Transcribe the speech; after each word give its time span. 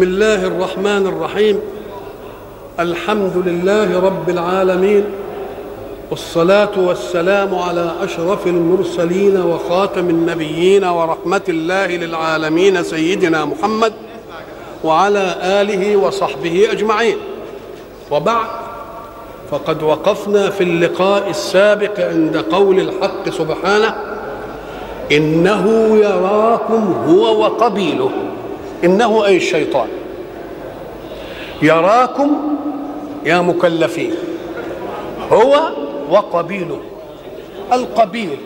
بسم 0.00 0.08
الله 0.08 0.46
الرحمن 0.46 1.06
الرحيم. 1.06 1.60
الحمد 2.80 3.32
لله 3.36 4.00
رب 4.00 4.30
العالمين. 4.30 5.04
والصلاة 6.10 6.70
والسلام 6.76 7.54
على 7.54 7.92
أشرف 8.02 8.46
المرسلين 8.46 9.36
وخاتم 9.36 10.10
النبيين 10.10 10.84
ورحمة 10.84 11.40
الله 11.48 11.86
للعالمين 11.86 12.82
سيدنا 12.82 13.44
محمد 13.44 13.92
وعلى 14.84 15.36
آله 15.42 15.96
وصحبه 15.96 16.68
أجمعين. 16.72 17.16
وبعد 18.10 18.46
فقد 19.50 19.82
وقفنا 19.82 20.50
في 20.50 20.64
اللقاء 20.64 21.30
السابق 21.30 22.00
عند 22.00 22.36
قول 22.36 22.80
الحق 22.80 23.28
سبحانه 23.28 23.94
إنه 25.12 25.96
يراكم 25.96 26.94
هو 27.08 27.40
وقبيله. 27.42 28.10
إنه 28.84 29.26
أي 29.26 29.36
الشيطان. 29.36 29.88
يراكم 31.62 32.56
يا 33.24 33.40
مكلفين. 33.40 34.14
هو 35.32 35.60
وقبيله. 36.10 36.80
القبيل. 37.72 38.36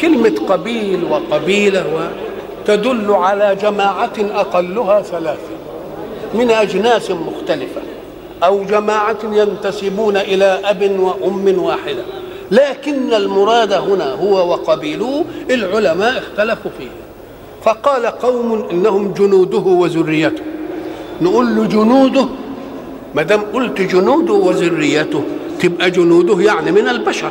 كلمة 0.00 0.34
قبيل 0.48 1.04
وقبيلة 1.04 2.10
تدل 2.66 3.12
على 3.12 3.56
جماعة 3.62 4.12
أقلها 4.18 5.02
ثلاثة. 5.02 5.58
من 6.34 6.50
أجناس 6.50 7.10
مختلفة. 7.10 7.80
أو 8.44 8.64
جماعة 8.64 9.18
ينتسبون 9.32 10.16
إلى 10.16 10.60
أب 10.64 11.00
وأم 11.00 11.58
واحدة. 11.58 12.02
لكن 12.50 13.14
المراد 13.14 13.72
هنا 13.72 14.12
هو 14.12 14.50
وقبيله 14.50 15.24
العلماء 15.50 16.18
اختلفوا 16.18 16.70
فيه. 16.78 16.88
فقال 17.62 18.06
قوم 18.06 18.68
إنهم 18.70 19.12
جنوده 19.12 19.58
وذريته. 19.58 20.42
نقول 21.22 21.56
له 21.56 21.64
جنوده. 21.64 22.26
ما 23.14 23.22
دام 23.22 23.40
قلت 23.54 23.80
جنوده 23.80 24.32
وذريته 24.32 25.22
تبقى 25.60 25.90
جنوده 25.90 26.40
يعني 26.40 26.72
من 26.72 26.88
البشر. 26.88 27.30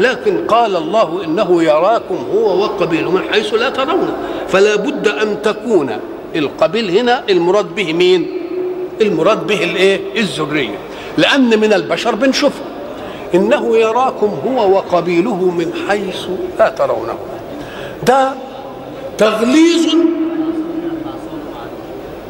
لكن 0.00 0.46
قال 0.48 0.76
الله 0.76 1.24
إنه 1.24 1.62
يراكم 1.62 2.18
هو 2.34 2.62
وقبيله 2.62 3.10
من 3.10 3.22
حيث 3.32 3.54
لا 3.54 3.70
ترونه 3.70 4.16
فلا 4.48 4.76
بد 4.76 5.08
أن 5.08 5.42
تكون 5.42 5.90
القبيل 6.36 6.98
هنا 6.98 7.22
المراد 7.30 7.74
به 7.74 7.92
مين؟ 7.92 8.26
المراد 9.00 9.46
به 9.46 9.64
الإيه؟ 9.64 10.00
الذرية. 10.16 10.78
لأن 11.18 11.60
من 11.60 11.72
البشر 11.72 12.14
بنشوفه 12.14 12.60
إنه 13.34 13.76
يراكم 13.76 14.30
هو 14.46 14.72
وقبيله 14.72 15.34
من 15.34 15.72
حيث 15.88 16.26
لا 16.58 16.68
ترونه. 16.68 17.14
ده 18.06 18.32
تغليظ 19.18 19.86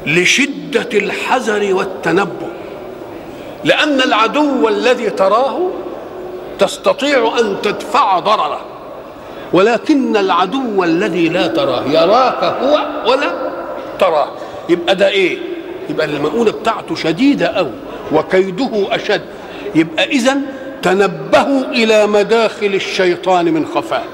لشدة 0.06 0.88
الحذر 0.94 1.74
والتنبه 1.74 2.48
لأن 3.64 4.00
العدو 4.00 4.68
الذي 4.68 5.10
تراه 5.10 5.70
تستطيع 6.58 7.32
أن 7.40 7.56
تدفع 7.62 8.18
ضرره 8.18 8.60
ولكن 9.52 10.16
العدو 10.16 10.84
الذي 10.84 11.28
لا 11.28 11.46
تراه 11.46 11.84
يراك 11.86 12.44
هو 12.44 12.86
ولا 13.10 13.52
تراه. 13.98 14.28
يبقى 14.68 14.96
ده 14.96 15.08
إيه؟ 15.08 15.38
يبقى 15.90 16.06
المؤونة 16.06 16.50
بتاعته 16.50 16.94
شديدة 16.94 17.46
أوي 17.46 17.70
وكيده 18.12 18.86
أشد. 18.90 19.22
يبقى 19.74 20.04
إذا 20.04 20.36
تنبهوا 20.82 21.64
إلى 21.64 22.06
مداخل 22.06 22.66
الشيطان 22.74 23.44
من 23.44 23.66
خفاء 23.66 24.06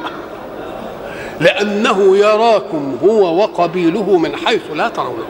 لأنه 1.40 2.16
يراكم 2.16 2.96
هو 3.04 3.36
وقبيله 3.42 4.18
من 4.18 4.36
حيث 4.36 4.62
لا 4.74 4.88
ترونه. 4.88 5.24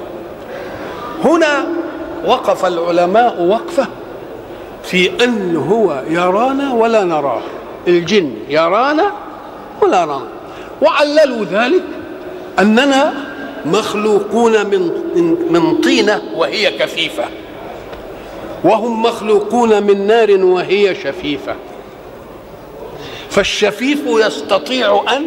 هنا 1.24 1.66
وقف 2.26 2.64
العلماء 2.64 3.42
وقفة 3.42 3.86
في 4.84 5.24
أن 5.24 5.56
هو 5.56 6.02
يرانا 6.10 6.74
ولا 6.74 7.04
نراه. 7.04 7.42
الجن 7.88 8.32
يرانا 8.48 9.12
ولا 9.82 10.04
نرانا 10.04 10.28
وعللوا 10.82 11.44
ذلك 11.44 11.82
أننا 12.58 13.14
مخلوقون 13.66 14.66
من 14.66 14.90
من 15.50 15.80
طينة 15.80 16.22
وهي 16.36 16.78
كثيفة. 16.78 17.24
وهم 18.64 19.02
مخلوقون 19.02 19.82
من 19.82 20.06
نار 20.06 20.44
وهي 20.44 20.94
شفيفة. 20.94 21.54
فالشفيف 23.30 24.00
يستطيع 24.06 25.04
أن 25.16 25.26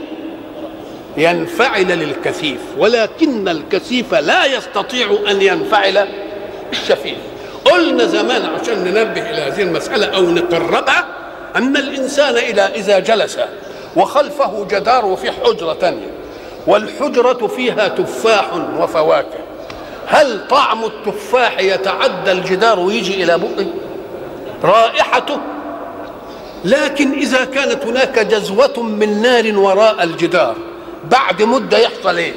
ينفعل 1.18 1.88
للكثيف 1.88 2.60
ولكن 2.78 3.48
الكثيف 3.48 4.14
لا 4.14 4.46
يستطيع 4.46 5.18
أن 5.30 5.42
ينفعل 5.42 6.08
الشفيف 6.72 7.18
قلنا 7.66 8.06
زمان 8.06 8.46
عشان 8.46 8.84
ننبه 8.84 9.30
إلى 9.30 9.42
هذه 9.42 9.62
المسألة 9.62 10.06
أو 10.06 10.22
نقربها 10.22 11.06
أن 11.56 11.78
الإنسان 11.78 12.38
إلى 12.38 12.62
إذا 12.62 13.00
جلس 13.00 13.40
وخلفه 13.96 14.66
جدار 14.72 15.06
وفي 15.06 15.32
حجرة 15.32 15.74
ثانية 15.74 16.12
والحجرة 16.68 17.48
فيها 17.48 17.88
تفاح 17.88 18.54
وفواكه. 18.80 19.40
هل 20.08 20.48
طعم 20.48 20.84
التفاح 20.84 21.60
يتعدى 21.60 22.32
الجدار 22.32 22.80
ويجي 22.80 23.24
إلى 23.24 23.38
بقه؟ 23.38 23.66
رائحته؟ 24.64 25.38
لكن 26.66 27.12
إذا 27.14 27.46
كانت 27.46 27.86
هناك 27.86 28.20
جزوة 28.20 28.84
من 28.84 29.22
نار 29.22 29.58
وراء 29.58 30.04
الجدار 30.04 30.56
بعد 31.04 31.42
مدة 31.42 31.78
يحصل 31.78 32.18
إيه؟ 32.18 32.34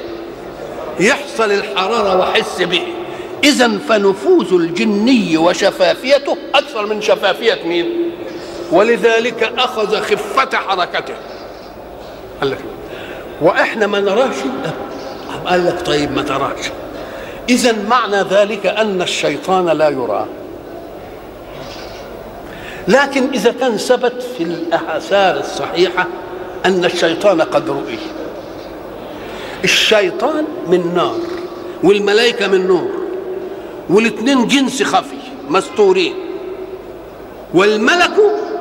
يحصل 0.99 1.51
الحرارة 1.51 2.19
وحس 2.19 2.61
به. 2.61 2.81
اذا 3.43 3.77
فنفوذ 3.89 4.53
الجني 4.53 5.37
وشفافيته 5.37 6.37
أكثر 6.55 6.85
من 6.85 7.01
شفافية 7.01 7.59
مين؟ 7.65 8.11
ولذلك 8.71 9.53
أخذ 9.57 10.01
خفة 10.01 10.57
حركته. 10.57 11.13
قال 12.41 12.51
لك 12.51 12.59
وإحنا 13.41 13.87
ما 13.87 13.99
نراش 13.99 14.35
قال 15.45 15.65
لك 15.65 15.81
طيب 15.85 16.11
ما 16.11 16.21
تراش. 16.21 16.71
اذا 17.49 17.75
معنى 17.89 18.21
ذلك 18.21 18.65
أن 18.65 19.01
الشيطان 19.01 19.65
لا 19.65 19.89
يرى. 19.89 20.25
لكن 22.87 23.29
إذا 23.33 23.51
كان 23.51 23.77
ثبت 23.77 24.23
في 24.37 24.43
الاثار 24.43 25.39
الصحيحة 25.39 26.07
أن 26.65 26.85
الشيطان 26.85 27.41
قد 27.41 27.69
رؤي. 27.69 27.99
الشيطان 29.65 30.45
من 30.67 30.91
نار 30.95 31.17
والملائكة 31.83 32.47
من 32.47 32.67
نور 32.67 32.89
والاثنين 33.89 34.47
جنس 34.47 34.83
خفي 34.83 35.17
مستورين 35.49 36.13
والملك 37.53 38.11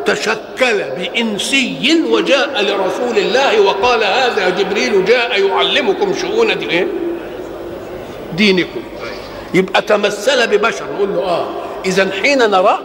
تشكل 0.07 0.83
بإنسي 0.99 2.03
وجاء 2.11 2.63
لرسول 2.63 3.19
الله 3.19 3.61
وقال 3.61 4.05
هذا 4.05 4.49
جبريل 4.49 5.05
جاء 5.05 5.41
يعلمكم 5.41 6.15
شؤون 6.15 6.59
دي 6.59 6.71
إيه؟ 6.71 6.87
دينكم 8.37 8.81
يبقى 9.55 9.83
تمثل 9.83 10.47
ببشر 10.47 10.85
نقول 10.95 11.09
له 11.15 11.23
آه 11.23 11.47
اذا 11.87 12.11
حين 12.23 12.39
نراه 12.39 12.79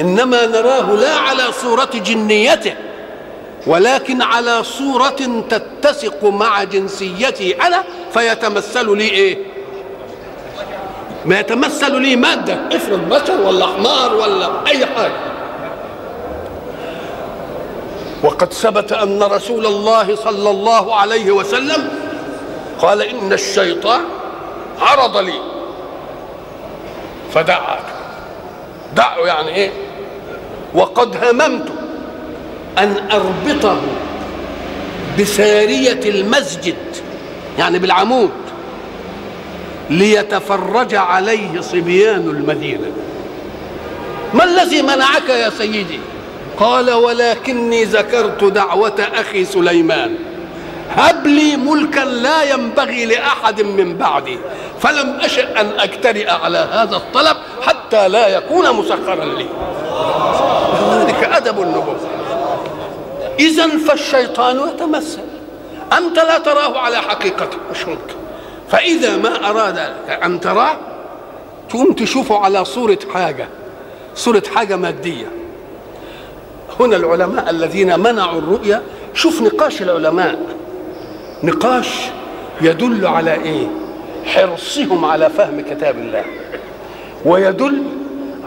إنما 0.00 0.46
نراه 0.46 0.92
لا 0.94 1.14
على 1.14 1.42
صورة 1.62 1.90
جنيته 1.94 2.74
ولكن 3.66 4.22
على 4.22 4.64
صورة 4.64 5.44
تتسق 5.50 6.24
مع 6.24 6.62
جنسيتي 6.64 7.62
أنا 7.62 7.84
فيتمثل 8.12 8.96
لي 8.96 9.04
إيه؟ 9.10 9.38
ما 11.24 11.40
يتمثل 11.40 12.00
لي 12.00 12.16
مادة 12.16 12.58
افرض 12.72 13.08
بشر 13.08 13.40
ولا 13.40 13.66
حمار 13.66 14.14
ولا 14.14 14.66
أي 14.66 14.86
حاجة 14.86 15.32
وقد 18.22 18.52
ثبت 18.52 18.92
أن 18.92 19.22
رسول 19.22 19.66
الله 19.66 20.16
صلى 20.16 20.50
الله 20.50 20.94
عليه 20.94 21.30
وسلم 21.30 21.88
قال 22.80 23.02
إن 23.02 23.32
الشيطان 23.32 24.00
عرض 24.80 25.16
لي 25.16 25.40
فدعته 27.34 27.92
دعه 28.96 29.18
يعني 29.26 29.48
إيه؟ 29.54 29.70
وقد 30.74 31.24
هممت 31.24 31.68
أن 32.78 32.96
أربطه 33.12 33.76
بسارية 35.20 36.00
المسجد 36.10 36.76
يعني 37.58 37.78
بالعمود 37.78 38.30
ليتفرج 39.90 40.94
عليه 40.94 41.60
صبيان 41.60 42.28
المدينة. 42.28 42.86
ما 44.34 44.44
الذي 44.44 44.82
منعك 44.82 45.28
يا 45.28 45.50
سيدي؟ 45.50 46.00
قال 46.58 46.90
ولكني 46.90 47.84
ذكرت 47.84 48.44
دعوة 48.44 49.08
أخي 49.14 49.44
سليمان. 49.44 50.14
هب 50.96 51.26
لي 51.26 51.56
ملكا 51.56 52.00
لا 52.00 52.42
ينبغي 52.42 53.06
لأحد 53.06 53.62
من 53.62 53.96
بعدي 53.96 54.38
فلم 54.80 55.18
أشأ 55.20 55.60
أن 55.60 55.70
أجترئ 55.78 56.30
على 56.30 56.58
هذا 56.72 56.96
الطلب 56.96 57.36
حتى 57.62 58.08
لا 58.08 58.28
يكون 58.28 58.72
مسخرا 58.72 59.24
لي. 59.24 59.46
ذلك 60.90 61.30
أدب 61.32 61.62
النبوة. 61.62 61.96
إذا 63.38 63.68
فالشيطان 63.68 64.68
يتمثل. 64.68 65.22
أنت 65.98 66.16
لا 66.16 66.38
تراه 66.38 66.78
على 66.78 66.96
حقيقته 66.96 67.58
مش 67.70 67.86
ممكن 67.86 68.14
فإذا 68.68 69.16
ما 69.16 69.50
أراد 69.50 69.78
أن 70.24 70.40
تراه 70.40 70.76
تقوم 71.68 71.92
تشوفه 71.92 72.38
على 72.38 72.64
صورة 72.64 72.98
حاجة 73.14 73.48
صورة 74.14 74.42
حاجة 74.54 74.76
مادية. 74.76 75.26
هنا 76.80 76.96
العلماء 76.96 77.50
الذين 77.50 78.00
منعوا 78.00 78.38
الرؤيا 78.38 78.82
شوف 79.14 79.42
نقاش 79.42 79.82
العلماء. 79.82 80.38
نقاش 81.42 81.88
يدل 82.60 83.06
على 83.06 83.34
إيه؟ 83.34 83.66
حرصهم 84.24 85.04
على 85.04 85.30
فهم 85.30 85.60
كتاب 85.60 85.98
الله. 85.98 86.24
ويدل 87.24 87.82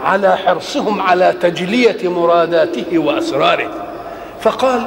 على 0.04 0.36
حرصهم 0.36 1.00
على 1.00 1.34
تجلية 1.42 2.08
مراداته 2.08 2.98
وأسراره. 2.98 3.85
فقال 4.40 4.86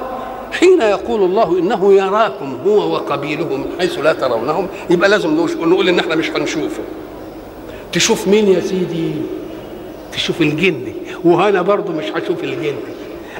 حين 0.52 0.82
يقول 0.82 1.24
الله 1.24 1.60
إنه 1.60 1.94
يراكم 1.94 2.58
هو 2.66 2.94
وقبيله 2.94 3.46
من 3.46 3.66
حيث 3.80 4.00
لا 4.00 4.14
ترونهم 4.14 4.68
يبقى 4.90 5.10
لازم 5.10 5.36
نقول 5.60 5.90
إن 5.90 6.00
إحنا 6.00 6.16
مش 6.16 6.30
هنشوفه. 6.30 6.84
تشوف 7.92 8.28
مين 8.28 8.48
يا 8.48 8.60
سيدي؟ 8.60 9.12
تشوف 10.14 10.42
الجن. 10.42 10.94
وهنا 11.24 11.62
برضه 11.62 11.94
مش 11.94 12.06
هشوف 12.06 12.44
الجن. 12.44 12.76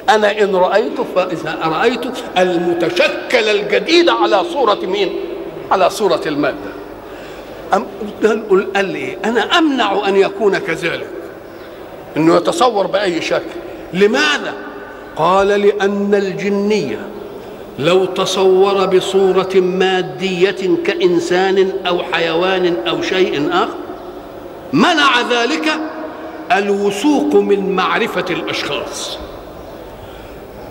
أنا 0.08 0.42
إن 0.42 0.56
رأيته 0.56 1.04
فإذا 1.14 1.58
رايت 1.64 2.00
المتشكل 2.38 3.48
الجديد 3.48 4.08
على 4.08 4.44
صورة 4.44 4.78
مين؟ 4.86 5.10
على 5.70 5.90
صورة 5.90 6.20
المادة. 6.26 6.70
أم 7.74 7.86
قال 8.76 8.84
لي؟ 8.84 9.16
أنا 9.24 9.58
أمنع 9.58 10.08
أن 10.08 10.16
يكون 10.16 10.58
كذلك. 10.58 11.10
إنه 12.16 12.36
يتصور 12.36 12.86
بأي 12.86 13.22
شكل. 13.22 13.60
لماذا؟ 13.92 14.54
قال 15.16 15.48
لأن 15.48 16.14
الجنية 16.14 17.06
لو 17.78 18.04
تصور 18.04 18.86
بصورة 18.86 19.54
مادية 19.54 20.76
كإنسان 20.86 21.72
أو 21.86 21.98
حيوان 22.12 22.76
أو 22.88 23.02
شيء 23.02 23.48
آخر 23.52 23.74
منع 24.72 25.20
ذلك 25.30 25.72
الوثوق 26.52 27.34
من 27.34 27.76
معرفة 27.76 28.24
الأشخاص. 28.30 29.18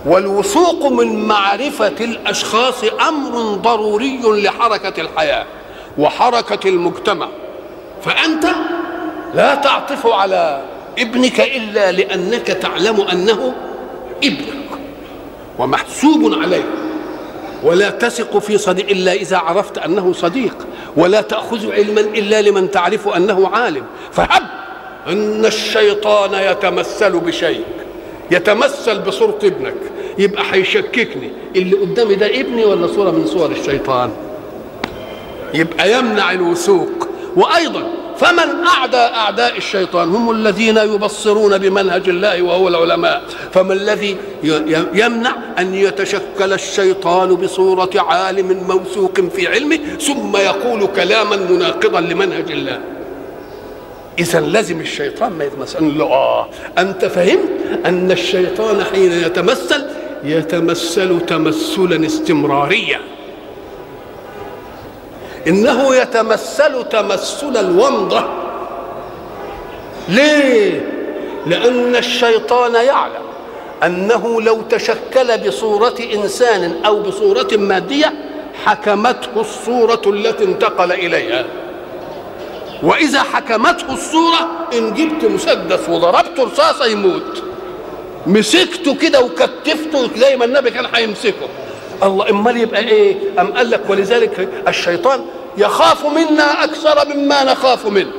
والوثوق 0.05 0.91
من 0.91 1.27
معرفة 1.27 1.95
الأشخاص 2.01 2.83
أمر 3.07 3.39
ضروري 3.53 4.19
لحركة 4.23 5.01
الحياة 5.01 5.45
وحركة 5.97 6.69
المجتمع. 6.69 7.27
فأنت 8.03 8.45
لا 9.33 9.55
تعطف 9.55 10.07
على 10.07 10.61
ابنك 10.99 11.39
إلا 11.39 11.91
لأنك 11.91 12.47
تعلم 12.47 13.01
أنه 13.01 13.53
ابنك 14.23 14.69
ومحسوب 15.59 16.33
عليه 16.33 16.63
ولا 17.63 17.89
تثق 17.89 18.37
في 18.37 18.57
صديق 18.57 18.89
إلا 18.89 19.13
إذا 19.13 19.37
عرفت 19.37 19.77
أنه 19.77 20.13
صديق. 20.13 20.55
ولا 20.97 21.21
تأخذ 21.21 21.71
علما 21.71 22.01
إلا 22.01 22.41
لمن 22.41 22.71
تعرف 22.71 23.07
أنه 23.07 23.47
عالم. 23.47 23.83
فهب 24.11 24.43
أن 25.07 25.45
الشيطان 25.45 26.33
يتمثل 26.33 27.19
بشيء. 27.19 27.63
يتمثل 28.31 28.99
بصورة 28.99 29.39
ابنك. 29.43 29.75
يبقى 30.17 30.43
هيشككني. 30.51 31.31
اللي 31.55 31.75
قدامي 31.75 32.15
ده 32.15 32.25
ابني 32.25 32.65
ولا 32.65 32.87
صورة 32.87 33.11
من 33.11 33.27
صور 33.27 33.51
الشيطان؟ 33.51 34.11
يبقى 35.53 35.99
يمنع 35.99 36.31
الوثوق. 36.31 37.07
وأيضا 37.35 37.83
فمن 38.19 38.65
أعدى 38.67 38.97
أعداء 38.97 39.57
الشيطان 39.57 40.09
هم 40.09 40.31
الذين 40.31 40.77
يبصرون 40.77 41.57
بمنهج 41.57 42.09
الله 42.09 42.41
وهو 42.41 42.67
العلماء. 42.67 43.21
فما 43.53 43.73
الذي 43.73 44.17
يمنع 44.93 45.35
أن 45.59 45.75
يتشكل 45.75 46.53
الشيطان 46.53 47.35
بصورة 47.35 47.89
عالم 47.95 48.63
موثوق 48.67 49.21
في 49.35 49.47
علمه 49.47 49.79
ثم 50.01 50.37
يقول 50.37 50.87
كلاما 50.95 51.35
مناقضا 51.35 52.01
لمنهج 52.01 52.51
الله؟ 52.51 52.79
إذا 54.19 54.39
لازم 54.39 54.79
الشيطان 54.79 55.31
ما 55.31 55.43
يتمثل. 55.45 55.97
له 55.97 56.05
آه. 56.05 56.49
أنت 56.77 57.05
فهمت 57.05 57.49
أن 57.85 58.11
الشيطان 58.11 58.83
حين 58.83 59.11
يتمثل 59.11 59.85
يتمثل 60.23 61.25
تمثلا 61.25 62.05
استمراريا. 62.05 62.99
إنه 65.49 65.95
يتمثل 65.95 66.89
تمثل 66.89 67.57
الومضة. 67.57 68.23
ليه؟ 70.09 70.85
لأن 71.45 71.95
الشيطان 71.95 72.73
يعلم 72.75 73.21
أنه 73.83 74.41
لو 74.41 74.61
تشكل 74.61 75.37
بصورة 75.47 75.95
إنسان 76.13 76.75
أو 76.85 76.99
بصورة 76.99 77.47
مادية 77.57 78.13
حكمته 78.65 79.41
الصورة 79.41 80.01
التي 80.07 80.43
انتقل 80.43 80.91
إليها. 80.91 81.45
وإذا 82.83 83.21
حكمته 83.23 83.93
الصورة 83.93 84.67
إن 84.73 84.93
جبت 84.93 85.25
مسدس 85.25 85.89
وضربته 85.89 86.43
رصاصه 86.43 86.85
يموت. 86.85 87.43
مسكته 88.27 88.95
كده 88.95 89.21
وكتفته 89.21 90.07
تلاقي 90.15 90.35
ما 90.35 90.45
النبي 90.45 90.71
كان 90.71 90.85
هيمسكه. 90.95 91.47
الله 92.03 92.29
إمال 92.29 92.57
يبقى 92.57 92.81
إيه؟ 92.81 93.15
أم 93.39 93.51
قال 93.53 93.69
لك 93.69 93.81
ولذلك 93.89 94.49
الشيطان 94.67 95.21
يخاف 95.57 96.05
منا 96.05 96.63
أكثر 96.63 97.07
مما 97.13 97.43
نخاف 97.43 97.85
منه. 97.85 98.11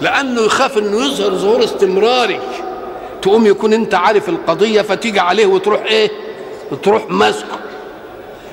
لأنه 0.00 0.40
يخاف 0.42 0.78
إنه 0.78 1.06
يظهر 1.06 1.30
ظهور 1.30 1.64
استمراري 1.64 2.40
تقوم 3.22 3.46
يكون 3.46 3.72
أنت 3.72 3.94
عارف 3.94 4.28
القضية 4.28 4.82
فتيجي 4.82 5.20
عليه 5.20 5.46
وتروح 5.46 5.82
إيه؟ 5.82 6.10
تروح 6.82 7.10
ماسكه. 7.10 7.58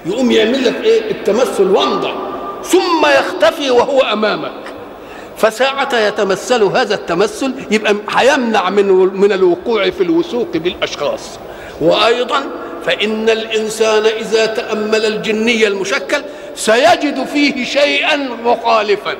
يقوم 0.06 0.31
يعمل 0.31 0.66
لك 0.66 0.75
إيه؟ 0.84 1.12
التمثل 1.12 1.63
ومضه 1.63 2.13
ثم 2.63 3.06
يختفي 3.19 3.72
وهو 3.72 4.01
أمامك. 4.01 4.51
فساعة 5.38 6.08
يتمثل 6.08 6.63
هذا 6.63 6.96
التمثل 6.96 7.54
يبقى 7.72 7.96
هيمنع 8.10 8.69
من 8.69 8.88
من 9.19 9.31
الوقوع 9.31 9.90
في 9.90 10.04
الوثوق 10.04 10.48
بالأشخاص. 10.54 11.40
وأيضا 11.81 12.44
فإن 12.86 13.30
الإنسان 13.30 14.06
إذا 14.06 14.46
تأمل 14.46 15.06
الجني 15.06 15.68
المشكل 15.68 16.22
سيجد 16.56 17.25
فيه 17.25 17.66
شيئا 17.66 18.16
مخالفا. 18.44 19.16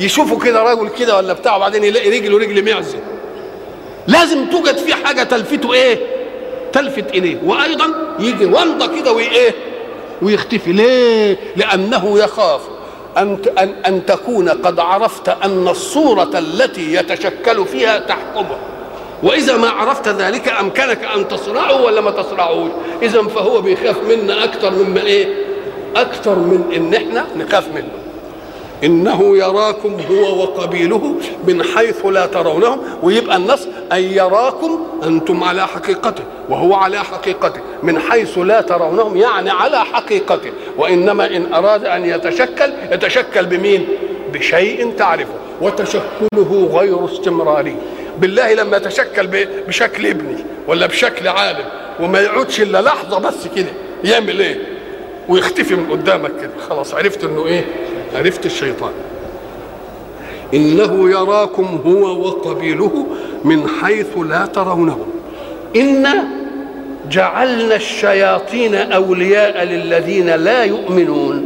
يشوفه 0.00 0.38
كده 0.38 0.62
راجل 0.62 0.88
كده 0.88 1.16
ولا 1.16 1.32
بتاع 1.32 1.56
وبعدين 1.56 1.84
يلاقي 1.84 2.10
رجله 2.10 2.38
رجل 2.38 2.74
معزة. 2.74 2.98
لازم 4.06 4.46
توجد 4.50 4.76
فيه 4.76 4.94
حاجة 4.94 5.22
تلفته 5.22 5.72
إيه؟ 5.72 5.98
تلفت 6.72 7.14
إليه. 7.14 7.36
وأيضا 7.44 7.86
يجي 8.18 8.44
ومضه 8.44 9.00
كده 9.00 9.12
وإيه؟ 9.12 9.54
ويختفي. 10.22 10.72
ليه؟ 10.72 11.36
لأنه 11.56 12.18
يخاف 12.18 12.60
أن, 13.18 13.38
أن, 13.58 13.74
أن 13.86 14.06
تكون 14.06 14.48
قد 14.48 14.80
عرفت 14.80 15.28
أن 15.28 15.68
الصورة 15.68 16.30
التي 16.38 16.94
يتشكل 16.94 17.66
فيها 17.66 17.98
تحكمه. 17.98 18.58
وإذا 19.22 19.56
ما 19.56 19.68
عرفت 19.70 20.08
ذلك 20.08 20.48
أمكنك 20.48 21.04
أن 21.04 21.28
تصرعه 21.28 21.82
ولا 21.82 22.00
ما 22.00 22.10
تصرعوش 22.10 22.70
إذا 23.02 23.22
فهو 23.22 23.60
بيخاف 23.60 23.96
منا 24.02 24.44
أكثر 24.44 24.70
مما 24.70 25.00
إيه؟ 25.00 25.47
أكثر 25.96 26.34
من 26.38 26.64
إن 26.76 26.94
إحنا 26.94 27.26
نخاف 27.36 27.68
منه. 27.74 27.88
إنه 28.84 29.36
يراكم 29.36 29.96
هو 30.10 30.42
وقبيله 30.42 31.14
من 31.46 31.62
حيث 31.62 32.06
لا 32.06 32.26
ترونهم 32.26 32.80
ويبقى 33.02 33.36
النص 33.36 33.66
أن 33.92 34.02
يراكم 34.02 34.86
أنتم 35.04 35.44
على 35.44 35.66
حقيقته 35.66 36.22
وهو 36.48 36.74
على 36.74 36.98
حقيقته 37.04 37.60
من 37.82 37.98
حيث 37.98 38.38
لا 38.38 38.60
ترونهم 38.60 39.16
يعني 39.16 39.50
على 39.50 39.84
حقيقته. 39.84 40.50
وإنما 40.76 41.36
إن 41.36 41.54
أراد 41.54 41.84
أن 41.84 42.04
يتشكل 42.04 42.72
يتشكل 42.92 43.46
بمين؟ 43.46 43.88
بشيء 44.32 44.92
تعرفه 44.98 45.34
وتشكله 45.60 46.70
غير 46.74 47.04
استمراري. 47.04 47.76
بالله 48.18 48.54
لما 48.54 48.76
يتشكل 48.76 49.46
بشكل 49.68 50.06
ابني 50.06 50.44
ولا 50.68 50.86
بشكل 50.86 51.28
عالم 51.28 51.64
وما 52.00 52.20
يقعدش 52.20 52.60
إلا 52.60 52.82
لحظة 52.82 53.18
بس 53.18 53.34
كده 53.56 53.68
يعمل 54.04 54.40
إيه؟ 54.40 54.58
ويختفي 55.28 55.74
من 55.74 55.90
قدامك 55.90 56.30
كده. 56.40 56.50
خلاص 56.68 56.94
عرفت 56.94 57.24
إنه 57.24 57.46
إيه؟ 57.46 57.64
عرفت 58.14 58.46
الشيطان. 58.46 58.92
إنه 60.54 61.10
يراكم 61.10 61.80
هو 61.86 62.26
وقبيله 62.26 63.06
من 63.44 63.68
حيث 63.68 64.18
لا 64.28 64.46
ترونهم 64.46 65.06
انا 65.76 66.28
جعلنا 67.10 67.76
الشياطين 67.76 68.74
أولياء 68.74 69.64
للذين 69.64 70.26
لا 70.26 70.64
يؤمنون. 70.64 71.44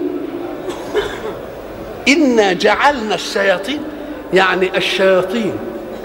انا 2.09 2.53
جعلنا 2.53 3.15
الشياطين 3.15 3.81
يعني 4.35 4.77
الشياطين 4.77 5.53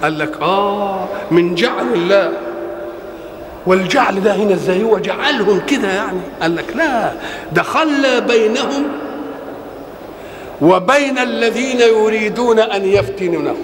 قال 0.03 0.19
لك 0.19 0.41
آه 0.41 1.07
من 1.31 1.55
جعل 1.55 1.93
الله. 1.93 2.31
والجعل 3.67 4.23
ده 4.23 4.35
هنا 4.35 4.53
إزاي 4.53 4.83
هو 4.83 4.97
جعلهم 4.97 5.59
كده 5.59 5.87
يعني. 5.87 6.19
قال 6.41 6.55
لك 6.55 6.75
لا 6.75 7.13
ده 7.51 7.63
خلى 7.63 8.21
بينهم 8.21 8.83
وبين 10.61 11.17
الذين 11.17 11.79
يريدون 11.79 12.59
أن 12.59 12.85
يفتنونه. 12.85 13.55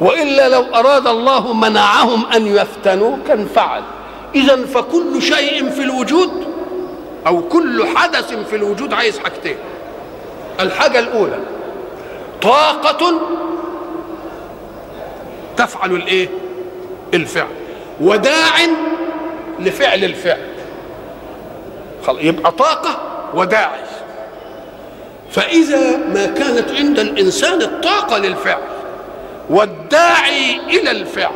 وإلا 0.00 0.48
لو 0.48 0.64
أراد 0.74 1.06
الله 1.06 1.52
منعهم 1.52 2.26
أن 2.26 2.46
يفتنوا 2.46 3.16
كان 3.28 3.46
فعل. 3.54 3.82
اذا 4.34 4.66
فكل 4.66 5.22
شيء 5.22 5.70
في 5.70 5.82
الوجود 5.82 6.30
أو 7.26 7.42
كل 7.42 7.86
حدث 7.94 8.34
في 8.50 8.56
الوجود 8.56 8.92
عايز 8.92 9.18
حاجتين. 9.18 9.56
الحاجة 10.60 10.98
الأولى 10.98 11.38
طاقة 12.42 13.20
تفعل 15.56 15.92
الإيه؟ 15.92 16.28
الفعل. 17.14 17.46
وداع 18.00 18.54
لفعل 19.64 20.04
الفعل 20.04 20.40
يبقى 22.08 22.52
طاقة 22.52 23.00
وداعي 23.34 23.80
فإذا 25.30 25.96
ما 25.96 26.26
كانت 26.26 26.70
عند 26.70 26.98
الإنسان 26.98 27.62
الطاقة 27.62 28.18
للفعل 28.18 28.62
والداعي 29.50 30.56
إلى 30.68 30.90
الفعل 30.90 31.32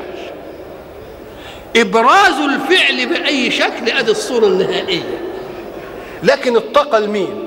إبراز 1.77 2.35
الفعل 2.41 3.07
بأي 3.07 3.51
شكل 3.51 3.91
أدي 3.99 4.11
الصورة 4.11 4.47
النهائية 4.47 5.19
لكن 6.23 6.57
الطاقة 6.57 6.99
لمين؟ 6.99 7.43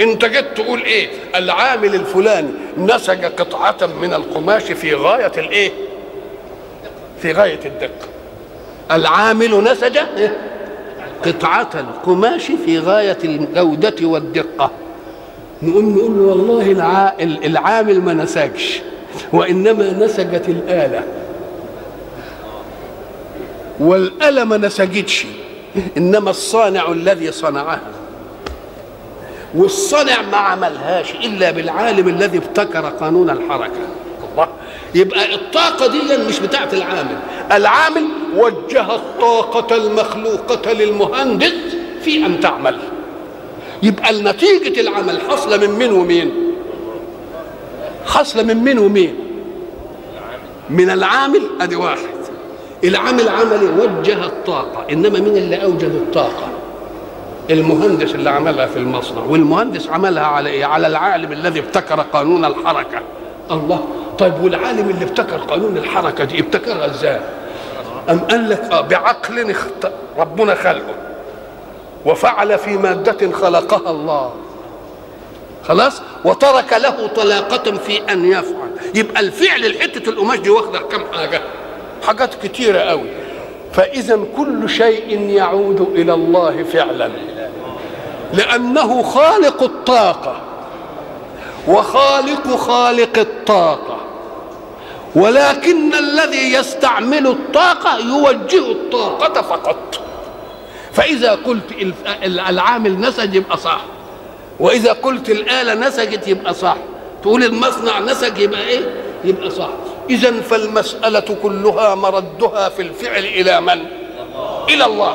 أنت 0.00 0.24
جيت 0.24 0.56
تقول 0.56 0.82
إيه؟ 0.82 1.08
العامل 1.34 1.94
الفلاني 1.94 2.50
نسج 2.78 3.24
قطعة 3.24 3.86
من 4.00 4.14
القماش 4.14 4.62
في 4.62 4.94
غاية 4.94 5.32
الإيه؟ 5.38 5.70
في 7.22 7.32
غاية 7.32 7.60
الدقة 7.64 8.08
العامل 8.90 9.64
نسج 9.64 9.98
قطعة 11.24 11.70
القماش 11.74 12.52
في 12.64 12.78
غاية 12.78 13.18
الجودة 13.24 14.06
والدقة. 14.06 14.70
نقوم 15.62 15.96
نقول 15.98 16.18
له 16.18 16.22
والله 16.22 16.70
العامل 17.44 18.00
ما 18.00 18.14
نسجش 18.14 18.82
وإنما 19.32 19.92
نسجت 19.92 20.48
الآلة. 20.48 21.02
والآلة 23.80 24.44
ما 24.44 24.56
نسجتش 24.56 25.26
إنما 25.96 26.30
الصانع 26.30 26.92
الذي 26.92 27.32
صنعها. 27.32 27.80
والصنع 29.54 30.22
ما 30.22 30.36
عملهاش 30.36 31.14
إلا 31.14 31.50
بالعالم 31.50 32.08
الذي 32.08 32.38
ابتكر 32.38 32.86
قانون 32.86 33.30
الحركة. 33.30 33.80
الله. 34.32 34.48
يبقى 34.94 35.34
الطاقة 35.34 35.86
دي 35.86 35.98
مش 36.28 36.40
بتاعت 36.40 36.74
العامل. 36.74 37.18
العامل 37.52 38.04
وجه 38.36 38.94
الطاقة 38.94 39.76
المخلوقة 39.76 40.72
للمهندس 40.72 41.52
في 42.02 42.26
أن 42.26 42.40
تعمل. 42.40 42.78
يبقى 43.82 44.12
نتيجة 44.12 44.80
العمل 44.80 45.20
حصل 45.30 45.60
من 45.60 45.78
مين 45.78 45.92
ومين؟ 45.92 46.30
حصل 48.06 48.46
من 48.46 48.54
مين 48.56 48.78
ومين؟ 48.78 49.14
من 50.70 50.90
العامل. 50.90 51.42
أدي 51.60 51.76
واحد. 51.76 52.14
العامل 52.84 53.28
عملي 53.28 53.66
وجه 53.66 54.24
الطاقة 54.24 54.86
إنما 54.92 55.20
مين 55.20 55.36
اللي 55.36 55.64
أوجد 55.64 55.84
الطاقة؟ 55.94 56.48
المهندس 57.50 58.14
اللي 58.14 58.30
عملها 58.30 58.66
في 58.66 58.76
المصنع. 58.78 59.22
والمهندس 59.22 59.88
عملها 59.88 60.24
على 60.24 60.50
إيه؟ 60.50 60.64
على 60.64 60.86
العالم 60.86 61.32
الذي 61.32 61.58
ابتكر 61.60 62.00
قانون 62.00 62.44
الحركة. 62.44 63.02
الله. 63.50 63.84
طيب 64.18 64.44
والعالم 64.44 64.90
اللي 64.90 65.04
ابتكر 65.04 65.36
قانون 65.36 65.76
الحركة 65.76 66.24
دي 66.24 66.40
ابتكرها 66.40 66.86
إزاي؟ 66.86 67.20
أم 68.10 68.18
قال 68.18 68.50
لك 68.50 68.60
آه 68.72 68.80
بعقل 68.80 69.50
اخت... 69.50 69.92
ربنا 70.18 70.54
خلقه 70.54 70.94
وفعل 72.06 72.58
في 72.58 72.70
مادة 72.70 73.32
خلقها 73.32 73.90
الله. 73.90 74.32
خلاص؟ 75.64 76.02
وترك 76.24 76.72
له 76.72 77.06
طلاقة 77.06 77.72
في 77.78 78.12
أن 78.12 78.24
يفعل. 78.24 78.70
يبقى 78.94 79.20
الفعل 79.20 79.64
الحتة 79.64 80.08
القماش 80.10 80.38
دي 80.38 80.50
واخدة 80.50 80.78
كم 80.78 81.02
حاجة؟ 81.12 81.40
حاجات 82.06 82.34
كتيرة 82.42 82.78
قوي. 82.78 83.08
فإذا 83.72 84.18
كل 84.36 84.68
شيء 84.68 85.20
يعود 85.20 85.80
إلى 85.80 86.14
الله 86.14 86.62
فعلا. 86.62 87.10
لأنه 88.32 89.02
خالق 89.02 89.62
الطاقة. 89.62 90.40
وخالق 91.68 92.56
خالق 92.56 93.18
الطاقة. 93.18 93.96
ولكن 95.14 95.94
الذي 95.94 96.52
يستعمل 96.52 97.26
الطاقة 97.26 97.98
يوجه 97.98 98.72
الطاقة 98.72 99.42
فقط. 99.42 100.00
فإذا 100.92 101.30
قلت 101.32 101.94
العامل 102.24 103.00
نسج 103.00 103.34
يبقى 103.34 103.56
صح. 103.56 103.80
وإذا 104.60 104.92
قلت 104.92 105.30
الآلة 105.30 105.74
نسجت 105.74 106.28
يبقى 106.28 106.54
صح. 106.54 106.76
تقول 107.22 107.44
المصنع 107.44 107.98
نسج 107.98 108.38
يبقى 108.38 108.60
إيه؟ 108.60 108.94
يبقى 109.24 109.50
صح. 109.50 109.68
إذا 110.10 110.40
فالمسألة 110.40 111.36
كلها 111.42 111.94
مردها 111.94 112.68
في 112.68 112.82
الفعل 112.82 113.24
إلى 113.24 113.60
من؟ 113.60 113.86
إلى 114.68 114.84
الله. 114.86 115.14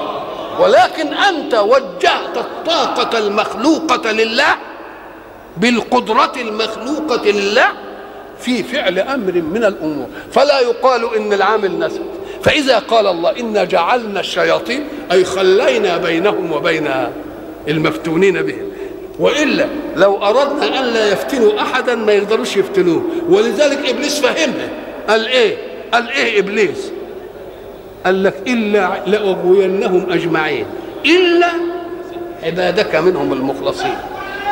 ولكن 0.60 1.14
أنت 1.14 1.56
وجهت 1.56 2.38
الطاقة 2.38 3.18
المخلوقة 3.18 4.12
لله 4.12 4.56
بالقدرة 5.58 6.34
المخلوقة 6.42 7.32
لله 7.32 7.68
في 8.40 8.64
فعل 8.64 9.00
أمر 9.00 9.32
من 9.32 9.66
الأمور. 9.66 10.08
فلا 10.32 10.60
يقال 10.60 11.16
إن 11.16 11.34
العامل 11.34 11.80
نسج 11.80 12.02
فإذا 12.44 12.80
قال 12.80 13.08
الله 13.08 13.40
إنا 13.40 13.64
جعلنا 13.64 14.20
الشياطين 14.20 14.88
أي 15.12 15.26
خلينا 15.26 15.98
بينهم 15.98 16.52
وبين 16.52 16.90
المفتونين 17.68 18.42
بهم. 18.42 18.70
وإلا 19.20 19.66
لو 19.96 20.18
أردنا 20.18 20.80
أن 20.80 20.86
لا 20.86 21.12
يفتنوا 21.12 21.62
أحدا 21.62 21.96
ما 21.96 22.12
يقدروش 22.12 22.58
يفتنوه. 22.58 23.04
ولذلك 23.30 23.90
إبليس 23.90 24.20
فهمها 24.20 24.70
قال 25.10 25.28
إيه؟ 25.28 25.58
قال 25.94 26.10
إيه 26.10 26.40
إبليس؟ 26.40 26.92
قال 28.06 28.24
لك 28.24 28.36
إلا 28.48 29.04
لأغوينهم 29.08 30.12
أجمعين. 30.12 30.66
إلا 31.06 31.48
عبادك 32.44 32.96
منهم 32.96 33.34
المخلصين. 33.34 33.96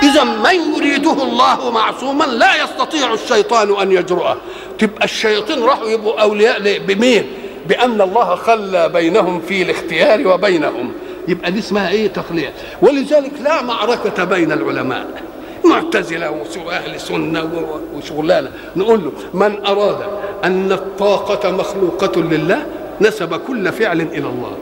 إذا 0.04 0.24
من 0.24 0.76
يريده 0.76 1.24
الله 1.24 1.72
معصوما 1.72 2.24
لا 2.24 2.64
يستطيع 2.64 3.14
الشيطان 3.14 3.82
أن 3.82 3.92
يجرؤه. 3.92 4.38
تبقى 4.80 5.06
الشياطين 5.06 5.64
راحوا 5.64 5.90
يبقوا 5.90 6.22
أولياء 6.22 6.80
بمين؟ 6.80 7.28
بأن 7.68 8.02
الله 8.02 8.36
خلى 8.36 8.90
بينهم 8.90 9.42
في 9.42 9.62
الاختيار 9.62 10.28
وبينهم. 10.28 10.92
يبقى 11.28 11.52
دي 11.52 11.60
اسمها 11.60 11.90
إيه؟ 11.90 12.08
تخليه 12.08 12.54
ولذلك 12.82 13.32
لا 13.44 13.62
معركة 13.62 14.24
بين 14.24 14.52
العلماء. 14.52 15.08
معتزلة 15.66 16.46
واهل 16.66 17.00
سنة 17.00 17.50
وشغلانة. 17.96 18.52
نقول 18.76 19.04
له 19.04 19.12
من 19.34 19.66
أراد 19.66 19.98
أن 20.44 20.72
الطاقة 20.72 21.52
مخلوقة 21.52 22.22
لله 22.22 22.66
نسب 23.02 23.36
كل 23.36 23.72
فعل 23.72 24.02
إلى 24.02 24.28
الله. 24.28 24.58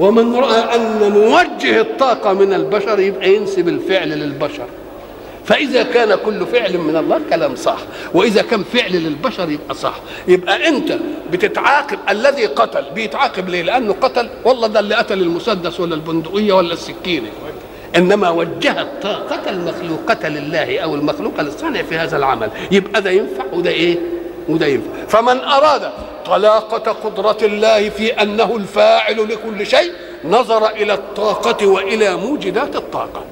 ومن 0.00 0.34
رأى 0.34 0.74
أن 0.74 1.12
نوجه 1.12 1.80
الطاقة 1.80 2.32
من 2.32 2.52
البشر 2.54 3.00
يبقى 3.00 3.34
ينسب 3.34 3.68
الفعل 3.68 4.08
للبشر. 4.08 4.66
فإذا 5.44 5.82
كان 5.82 6.14
كل 6.24 6.46
فعل 6.46 6.78
من 6.78 6.96
الله 6.96 7.20
كلام 7.30 7.56
صح 7.56 7.76
وإذا 8.14 8.42
كان 8.42 8.62
فعل 8.62 8.92
للبشر 8.92 9.50
يبقى 9.50 9.74
صح. 9.74 9.94
يبقى 10.28 10.68
أنت 10.68 10.98
بتتعاقب 11.32 11.98
الذي 12.10 12.46
قتل 12.46 12.84
بيتعاقب 12.94 13.48
ليه؟ 13.48 13.62
لأنه 13.62 13.92
قتل 14.00 14.28
والله 14.44 14.66
ده 14.66 14.80
اللي 14.80 14.94
قتل 14.94 15.20
المسدس 15.20 15.80
ولا 15.80 15.94
البندقية 15.94 16.52
ولا 16.52 16.72
السكينة. 16.72 17.28
إنما 17.96 18.30
وجه 18.30 18.80
الطاقة 18.80 19.50
المخلوقة 19.50 20.28
لله 20.28 20.78
أو 20.78 20.94
المخلوقة 20.94 21.42
للصانع 21.42 21.82
في 21.82 21.96
هذا 21.96 22.16
العمل. 22.16 22.50
يبقى 22.70 23.02
ده 23.02 23.10
ينفع 23.10 23.44
وده 23.52 23.70
إيه؟ 23.70 23.98
وده 24.48 24.66
ينفع. 24.66 24.88
فمن 25.08 25.38
أراد 25.40 25.90
طلاقة 26.26 26.92
قدرة 26.92 27.38
الله 27.42 27.88
في 27.88 28.22
أنه 28.22 28.56
الفاعل 28.56 29.28
لكل 29.28 29.66
شيء 29.66 29.92
نظر 30.24 30.68
إلى 30.68 30.94
الطاقة 30.94 31.66
وإلى 31.66 32.16
موجدات 32.16 32.76
الطاقة. 32.76 33.24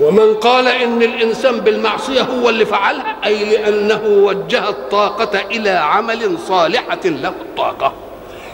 ومن 0.00 0.34
قال 0.34 0.68
إن 0.68 1.02
الإنسان 1.02 1.60
بالمعصية 1.60 2.22
هو 2.22 2.48
اللي 2.48 2.66
فعلها 2.66 3.16
أي 3.24 3.44
لأنه 3.44 4.02
وجه 4.04 4.68
الطاقة 4.68 5.40
إلى 5.50 5.70
عمل 5.70 6.38
صالحة 6.48 7.00
له 7.04 7.28
الطاقة. 7.28 7.92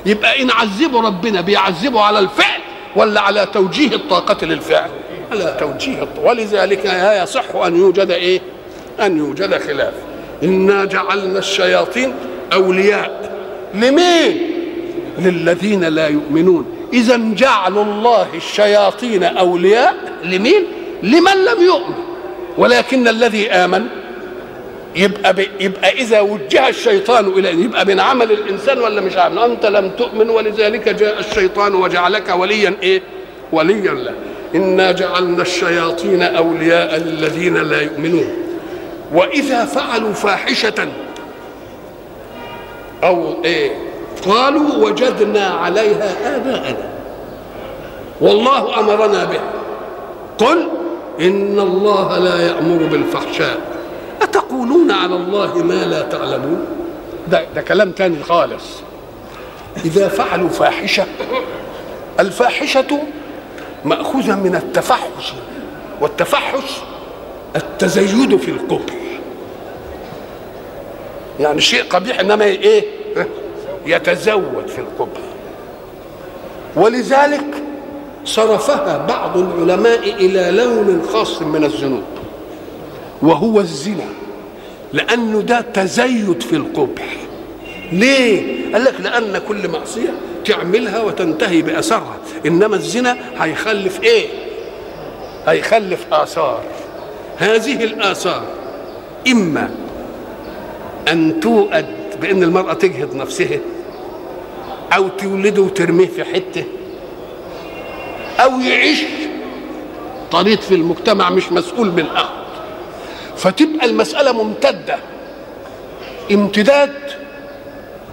يبقى 0.07 0.43
إن 0.43 0.51
عذبه 0.51 1.01
ربنا 1.01 1.41
بيعذبه 1.41 2.01
على 2.01 2.19
الفعل 2.19 2.61
ولا 2.97 3.21
على 3.21 3.47
توجيه 3.47 3.97
الطاقة 3.97 4.47
للفعل؟ 4.47 4.91
على 5.33 5.57
توجيه 5.61 6.03
الطاقة. 6.03 6.29
ولذلك 6.29 6.87
لا 6.87 7.23
يصح 7.23 7.55
أن 7.55 7.77
يوجد 7.77 8.11
إيه؟ 8.11 8.41
أن 9.01 9.19
يوجد 9.19 9.59
خلاف. 9.59 9.95
إنا 10.43 10.85
جعلنا 10.85 11.39
الشياطين 11.39 12.15
اولياء 12.55 13.31
لمين؟ 13.75 14.51
للذين 15.19 15.85
لا 15.85 16.09
يؤمنون. 16.09 16.67
إذا 16.93 17.17
جعل 17.17 17.79
الله 17.79 18.27
الشياطين 18.35 19.25
أولياء. 19.25 19.95
لمين؟ 20.25 20.65
لمن 21.03 21.45
لم 21.45 21.63
يؤمن. 21.63 21.95
ولكن 22.59 23.09
الذي 23.09 23.51
آمن. 23.51 23.87
يبقى 24.97 25.33
ب... 25.33 25.47
يبقى 25.61 25.93
إذا 25.93 26.21
وجه 26.21 26.69
الشيطان 26.69 27.27
إلى 27.27 27.51
يبقى 27.63 27.87
من 27.87 28.01
عمل 28.01 28.33
الإنسان 28.33 28.79
ولا 28.79 29.01
مش 29.01 29.17
عمل؟ 29.17 29.39
أنت 29.39 29.67
لم 29.67 29.91
تؤمن 29.91 30.31
ولذلك 30.31 30.89
جاء 30.89 31.21
الشيطان 31.21 31.75
وجعلك 31.75 32.29
وليا 32.37 32.75
إيه؟ 32.83 33.03
وليا 33.53 33.93
له. 33.93 34.13
إنا 34.55 34.93
جعلنا 34.93 35.43
الشياطين 35.43 36.23
أولياء 36.23 36.97
للذين 36.97 37.57
لا 37.57 37.81
يؤمنون. 37.81 38.29
وإذا 39.15 39.65
فعلوا 39.65 40.13
فاحشة 40.13 40.89
أو 43.05 43.45
إيه؟ 43.45 43.73
قالوا 44.27 44.75
وجدنا 44.75 45.47
عليها 45.47 46.37
آباءنا. 46.37 46.89
والله 48.21 48.81
أمرنا 48.81 49.25
به. 49.25 49.41
قل 50.39 50.69
إن 51.21 51.59
الله 51.61 52.19
لا 52.19 52.41
يأمر 52.41 52.87
بالفحشاء. 52.87 53.61
أتقولون 54.23 54.91
على 54.91 55.17
الله 55.17 55.59
ما 55.59 55.85
لا 55.85 56.03
تعلمون؟ 56.03 56.67
ده, 57.29 57.47
ده 57.55 57.63
كلام 57.63 57.91
تاني 57.91 58.23
خالص. 58.23 58.65
إذا 59.85 60.09
فعلوا 60.09 60.49
فاحشة 60.49 61.05
الفاحشة 62.21 62.99
مأخوذة 63.85 64.37
من 64.37 64.55
التفحش. 64.55 65.35
والتفحش 66.01 66.81
التزيد 67.57 68.37
في 68.37 68.51
القبح 68.51 68.95
يعني 71.41 71.61
شيء 71.61 71.83
قبيح 71.91 72.21
إنما 72.21 72.45
إيه؟ 72.45 72.85
يتزود 73.87 74.69
في 74.69 74.79
القبح. 74.79 75.21
ولذلك 76.77 77.45
صرفها 78.25 79.07
بعض 79.07 79.37
العلماء 79.39 79.99
إلى 79.99 80.51
لون 80.51 81.03
خاص 81.13 81.43
من 81.43 81.65
الذنوب 81.65 82.03
وهو 83.23 83.61
الزنا 83.61 84.09
لأنه 84.93 85.41
ده 85.41 85.61
تزيد 85.61 86.43
في 86.43 86.57
القبح. 86.57 87.17
ليه؟ 87.93 88.43
قال 88.73 88.85
لك 88.85 88.95
لأن 89.01 89.41
كل 89.49 89.69
معصية 89.69 90.15
تعملها 90.45 91.01
وتنتهي 91.03 91.63
بأثرها 91.63 92.17
إنما 92.47 92.77
الزنا 92.77 93.17
هيخلف 93.39 94.03
إيه؟ 94.03 94.27
هيخلف 95.47 96.07
آثار. 96.13 96.63
هذه 97.37 97.85
الآثار 97.85 98.43
إما 99.29 99.71
أن 101.09 101.41
توأد 101.41 101.87
بأن 102.21 102.43
المرأة 102.43 102.73
تجهد 102.73 103.15
نفسها 103.15 103.59
أو 104.97 105.09
تولده 105.09 105.63
وترميه 105.63 106.07
في 106.07 106.25
حتة 106.25 106.65
أو 108.41 108.61
يعيش 108.61 108.99
طريق 110.33 110.61
في 110.61 110.75
المجتمع 110.75 111.31
مش 111.31 111.53
مسؤول 111.53 111.91
بالاخذ 111.91 112.35
فتبقى 113.37 113.87
المسألة 113.87 114.33
ممتدة. 114.33 114.97
امتداد 116.33 116.93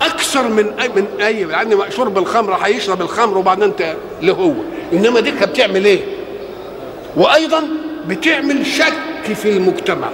أكثر 0.01 0.47
من 0.47 0.79
اي 0.79 0.89
من 0.89 1.07
اي 1.21 1.39
يعني 1.41 1.75
شرب 1.91 2.17
الخمر 2.17 2.53
هيشرب 2.53 3.01
الخمر 3.01 3.37
وبعدين 3.37 3.63
أنت 3.63 3.95
اللي 4.21 4.31
هو. 4.31 4.53
إنما 4.93 5.19
دي 5.19 5.31
بتعمل 5.31 5.85
إيه؟ 5.85 5.99
وأيضا 7.17 7.63
بتعمل 8.07 8.65
شك 8.65 9.33
في 9.33 9.49
المجتمع. 9.49 10.09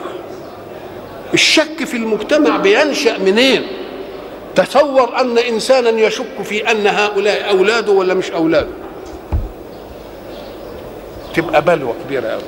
الشك 1.33 1.83
في 1.83 1.97
المجتمع 1.97 2.57
بينشأ 2.57 3.17
منين؟ 3.17 3.67
تصور 4.55 5.21
أن 5.21 5.37
إنسانا 5.37 5.89
يشك 5.89 6.41
في 6.43 6.71
أن 6.71 6.87
هؤلاء 6.87 7.49
أولاده 7.49 7.91
ولا 7.91 8.13
مش 8.13 8.31
أولاده. 8.31 8.67
تبقى 11.35 11.61
بلوى 11.61 11.93
كبيرة 12.05 12.27
قوي 12.27 12.41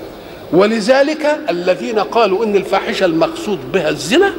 ولذلك 0.51 1.39
الذين 1.49 1.99
قالوا 1.99 2.45
إن 2.45 2.55
الفاحشة 2.55 3.05
المقصود 3.05 3.71
بها 3.71 3.89
الزنا 3.89 4.33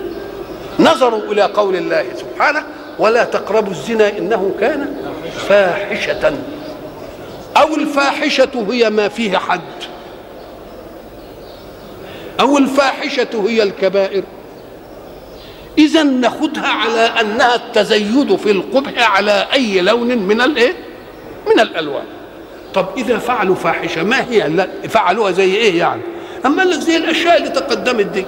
نظروا 0.81 1.33
إلى 1.33 1.43
قول 1.43 1.77
الله 1.77 2.05
سبحانه 2.17 2.63
ولا 2.99 3.25
تقربوا 3.25 3.73
الزنا 3.73 4.19
إنه 4.19 4.55
كان 4.61 4.97
فاحشة. 5.49 6.39
أو 7.57 7.75
الفاحشة 7.77 8.67
هي 8.71 8.91
ما 8.91 9.09
فيه 9.09 9.39
حد. 9.39 9.61
أو 12.41 12.59
الفاحشة 12.59 13.45
هي 13.49 13.63
الكبائر. 13.63 14.23
إذا 15.79 16.03
ناخذها 16.03 16.69
على 16.69 17.01
أنها 17.01 17.55
التزيد 17.55 18.37
في 18.37 18.51
القبح 18.51 19.17
على 19.17 19.47
أي 19.53 19.81
لون 19.81 20.19
من 20.19 20.41
الإيه؟ 20.41 20.77
من 21.47 21.61
الألوان. 21.61 22.05
طب 22.75 22.87
إذا 22.97 23.19
فعلوا 23.19 23.55
فاحشة 23.55 24.03
ما 24.03 24.31
هي 24.31 24.69
فعلوها 24.89 25.31
زي 25.31 25.55
إيه 25.55 25.79
يعني؟ 25.79 26.03
أما 26.47 26.71
زي 26.71 26.97
الأشياء 26.97 27.37
اللي 27.37 27.49
تقدمت 27.49 28.07
دي. 28.07 28.25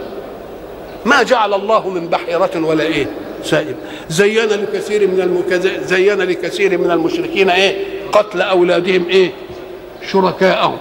ما 1.04 1.22
جعل 1.22 1.54
الله 1.54 1.88
من 1.88 2.08
بحيرة 2.08 2.50
ولا 2.54 2.84
إيه؟ 2.84 3.06
سائب 3.44 3.76
زين 4.08 4.48
لكثير 4.48 5.08
من 5.08 5.20
المكز... 5.20 5.66
زين 5.66 6.18
لكثير 6.18 6.78
من 6.78 6.90
المشركين 6.90 7.50
إيه؟ 7.50 7.76
قتل 8.12 8.42
أولادهم 8.42 9.08
إيه؟ 9.08 9.32
شركاءهم. 10.12 10.78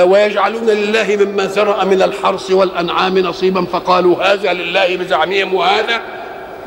ويجعلون 0.00 0.66
لله 0.66 1.16
مما 1.20 1.46
زرع 1.46 1.84
من 1.84 2.02
الحرث 2.02 2.50
والأنعام 2.50 3.18
نصيبا 3.18 3.64
فقالوا 3.64 4.32
هذا 4.32 4.52
لله 4.52 4.96
بزعمهم 4.96 5.54
وهذا 5.54 6.00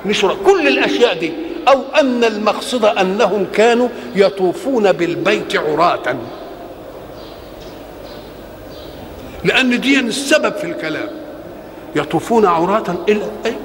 لشرك 0.05 0.37
كل 0.45 0.67
الأشياء 0.67 1.19
دي 1.19 1.31
أو 1.67 1.81
أن 1.99 2.23
المقصد 2.23 2.85
أنهم 2.85 3.47
كانوا 3.53 3.89
يطوفون 4.15 4.91
بالبيت 4.91 5.55
عراة. 5.55 6.15
لأن 9.43 9.79
دي 9.81 9.99
السبب 9.99 10.55
في 10.55 10.63
الكلام. 10.63 11.09
يطوفون 11.95 12.45
عراة 12.45 12.95
إلا 13.09 13.25
أي؟ 13.45 13.55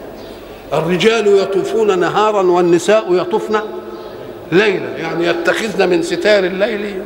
الرجال 0.73 1.27
يطوفون 1.27 1.99
نهارا 1.99 2.43
والنساء 2.43 3.15
يطوفن 3.15 3.61
ليلا 4.53 4.97
يعني 4.99 5.27
يتخذن 5.27 5.89
من 5.89 6.03
ستار 6.03 6.45
الليل. 6.45 7.03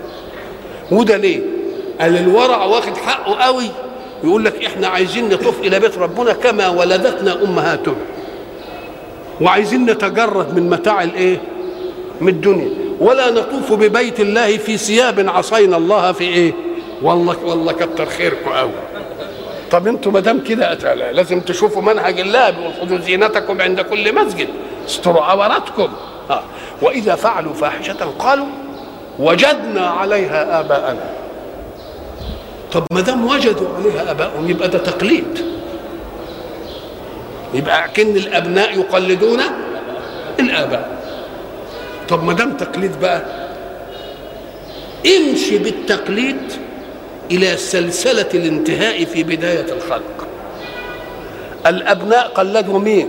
وده 0.91 1.17
ليه؟ 1.17 1.54
قال 2.01 2.17
الورع 2.17 2.65
واخد 2.65 2.97
حقه 2.97 3.35
قوي. 3.35 3.71
يقول 4.25 4.45
لك 4.45 4.65
إحنا 4.65 4.89
عايزين 4.89 5.29
نطوف 5.29 5.61
إلى 5.61 5.81
بيت 5.81 5.99
ربنا 5.99 6.33
كما 6.33 6.69
ولدتنا 6.69 7.43
امهاتنا 7.43 7.95
وعايزين 9.41 9.87
نتجرد 9.91 10.55
من 10.55 10.71
متاع 10.71 11.03
الإيه؟ 11.03 11.41
من 12.21 12.29
الدنيا. 12.29 12.69
ولا 13.01 13.31
نطوف 13.31 13.73
ببيت 13.73 14.21
الله 14.21 14.57
في 14.57 14.77
ثياب 14.77 15.29
عصينا 15.29 15.77
الله 15.77 16.13
في 16.13 16.25
إيه؟ 16.25 16.53
والله 17.03 17.37
والله 17.45 17.73
كتر 17.73 18.07
خيركم 18.07 18.51
قوي. 18.51 18.71
طب 19.71 19.89
أنتوا 19.89 20.13
ما 20.13 20.21
دام 20.21 20.41
كده 20.41 20.95
لازم 20.95 21.41
تشوفوا 21.41 21.83
منهج 21.83 22.21
الله 22.21 22.73
خذوا 22.81 22.99
زينتكم 22.99 23.61
عند 23.61 23.81
كل 23.81 24.15
مسجد 24.15 24.49
استروا 24.87 25.23
عوراتكم. 25.23 25.89
آه. 26.31 26.43
وإذا 26.83 27.15
فعلوا 27.15 27.55
فاحشة 27.55 28.13
قالوا 28.19 28.47
وجدنا 29.19 29.87
عليها 29.87 30.61
آباءنا. 30.61 31.24
طب 32.75 32.87
ما 32.91 33.01
دام 33.01 33.27
وجدوا 33.27 33.69
عليها 33.77 34.11
اباءهم 34.11 34.51
يبقى 34.51 34.69
ده 34.69 34.79
تقليد. 34.79 35.45
يبقى 37.55 37.89
كن 37.97 38.17
الأبناء 38.17 38.79
يقلدون 38.79 39.41
الآباء. 40.41 40.99
طب 42.09 42.25
ما 42.25 42.33
دام 42.33 42.57
تقليد 42.57 43.01
بقى 43.01 43.23
امشي 45.07 45.59
بالتقليد 45.59 46.53
إلى 47.31 47.57
سلسلة 47.57 48.29
الانتهاء 48.35 49.05
في 49.05 49.23
بداية 49.23 49.73
الخلق. 49.73 50.27
الأبناء 51.67 52.29
قلدوا 52.29 52.79
مين؟ 52.79 53.09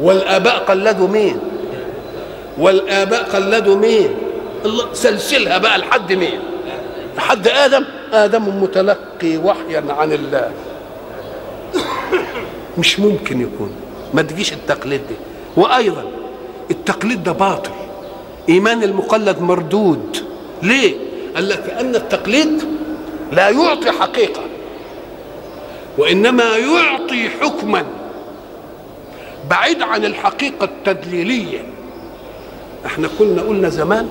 والآباء 0.00 0.58
قلدوا 0.58 1.08
مين؟ 1.08 1.38
والآباء 2.58 3.22
قلدوا 3.22 3.76
مين؟ 3.76 4.10
الله 4.64 4.84
سلسلها 4.92 5.58
بقى 5.58 5.78
لحد 5.78 6.12
مين؟ 6.12 6.40
لحد 7.16 7.48
آدم. 7.48 7.84
آدم 8.12 8.62
متلقي 8.62 9.36
وحيا 9.36 9.84
عن 9.88 10.12
الله. 10.12 10.50
مش 12.78 13.00
ممكن 13.00 13.40
يكون. 13.40 13.70
ما 14.14 14.22
تجيش 14.22 14.52
التقليد 14.52 15.00
دي. 15.08 15.14
وأيضا 15.56 16.04
التقليد 16.70 17.22
ده 17.22 17.32
باطل. 17.32 17.70
إيمان 18.48 18.82
المقلد 18.82 19.40
مردود. 19.40 20.16
ليه؟ 20.62 20.94
قال 21.34 21.48
لك 21.48 21.62
كأن 21.66 21.96
التقليد 21.96 22.62
لا 23.32 23.48
يعطي 23.48 23.90
حقيقة 23.90 24.42
وإنما 25.98 26.56
يعطي 26.56 27.28
حكما. 27.40 27.84
بعيد 29.50 29.82
عن 29.82 30.04
الحقيقة 30.04 30.64
التدليلية. 30.64 31.62
إحنا 32.86 33.08
كنا 33.18 33.42
قلنا 33.42 33.68
زمان 33.68 34.08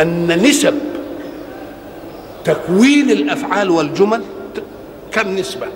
أن 0.00 0.42
نسب 0.42 0.78
تكوين 2.44 3.10
الأفعال 3.10 3.70
والجمل 3.70 4.22
كم 5.12 5.36
نسبة؟ 5.36 5.66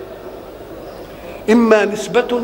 إما 1.49 1.85
نسبة 1.85 2.41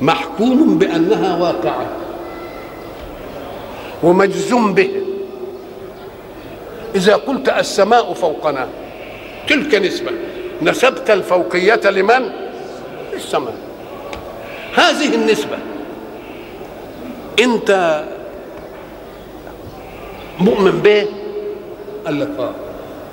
محكوم 0.00 0.78
بأنها 0.78 1.36
واقعة 1.36 1.86
ومجزوم 4.02 4.74
به. 4.74 4.90
إذا 6.94 7.14
قلت 7.14 7.48
السماء 7.48 8.12
فوقنا 8.12 8.68
تلك 9.48 9.74
نسبة. 9.74 10.10
نسبت 10.62 11.10
الفوقية 11.10 11.80
لمن؟ 11.90 12.30
السماء 13.12 13.54
هذه 14.74 15.14
النسبة. 15.14 15.58
أنت 17.40 18.02
مؤمن 20.40 20.70
به؟ 20.70 21.06
قال 22.06 22.20
لك 22.20 22.28
آه 22.38 22.50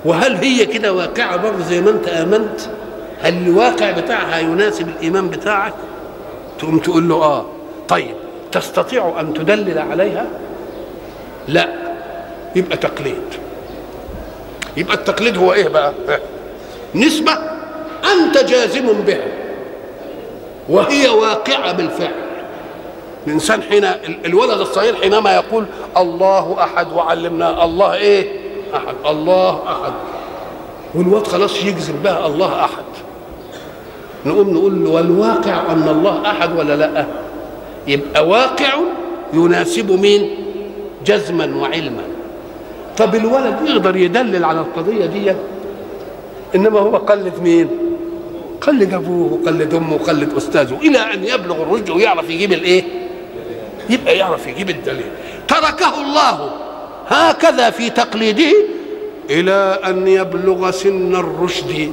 وهل 0.04 0.36
هي 0.36 0.66
كده 0.66 0.92
واقعة 0.92 1.36
برضه 1.36 1.62
زي 1.64 1.80
ما 1.80 1.90
أنت 1.90 2.08
آمنت؟ 2.08 2.60
هل 3.20 3.34
الواقع 3.46 3.90
بتاعها 3.90 4.38
يناسب 4.38 4.88
الإيمان 4.88 5.28
بتاعك؟ 5.28 5.74
تقوم 6.58 6.78
تقول 6.78 7.08
له 7.08 7.14
آه. 7.14 7.46
طيب 7.88 8.14
تستطيع 8.52 9.20
أن 9.20 9.34
تدلل 9.34 9.78
عليها؟ 9.78 10.26
لا. 11.48 11.68
يبقى 12.56 12.76
تقليد. 12.76 13.22
يبقى 14.76 14.94
التقليد 14.94 15.38
هو 15.38 15.52
إيه 15.52 15.68
بقى؟ 15.68 15.92
نسبة 16.94 17.32
أنت 18.12 18.38
جازم 18.38 18.92
بها. 18.92 19.24
وهي 20.68 21.08
واقعة 21.08 21.72
بالفعل. 21.72 22.14
الإنسان 23.26 23.62
حين 23.62 23.84
الولد 24.24 24.60
الصغير 24.60 24.94
حينما 24.94 25.34
يقول 25.34 25.64
الله 25.96 26.56
أحد 26.64 26.92
وعلمنا 26.92 27.64
الله 27.64 27.94
إيه؟ 27.94 28.43
أحد. 28.76 28.94
الله 29.06 29.62
أحد. 29.66 29.92
والواد 30.94 31.26
خلاص 31.26 31.64
يجزم 31.64 31.94
بها 32.04 32.26
الله 32.26 32.64
أحد. 32.64 32.84
نقوم 34.26 34.50
نقول 34.50 34.84
له 34.84 34.90
والواقع 34.90 35.72
أن 35.72 35.88
الله 35.88 36.30
أحد 36.30 36.58
ولا 36.58 36.76
لأ؟ 36.76 37.06
يبقى 37.86 38.28
واقع 38.28 38.74
يناسب 39.32 40.00
مين؟ 40.00 40.36
جزما 41.06 41.56
وعلما. 41.56 42.02
طب 42.96 43.14
الولد 43.14 43.56
يقدر 43.66 43.96
يدلل 43.96 44.44
على 44.44 44.60
القضية 44.60 45.06
دي؟ 45.06 45.32
إنما 46.54 46.80
هو 46.80 46.96
قلد 46.96 47.32
مين؟ 47.42 47.68
قلد 48.60 48.94
أبوه 48.94 49.32
وقلد 49.32 49.74
أمه 49.74 49.94
وقلد 49.94 50.32
أستاذه 50.36 50.78
إلى 50.82 50.98
أن 50.98 51.24
يبلغ 51.24 51.62
الرشد 51.62 51.90
ويعرف 51.90 52.30
يجيب 52.30 52.52
الإيه؟ 52.52 52.82
يبقى 53.90 54.16
يعرف 54.18 54.46
يجيب 54.46 54.70
الدليل. 54.70 55.10
تركه 55.48 56.00
الله 56.02 56.50
هكذا 57.08 57.70
في 57.70 57.90
تقليده 57.90 58.54
إلى 59.30 59.78
أن 59.84 60.08
يبلغ 60.08 60.70
سن 60.70 61.14
الرشد. 61.14 61.92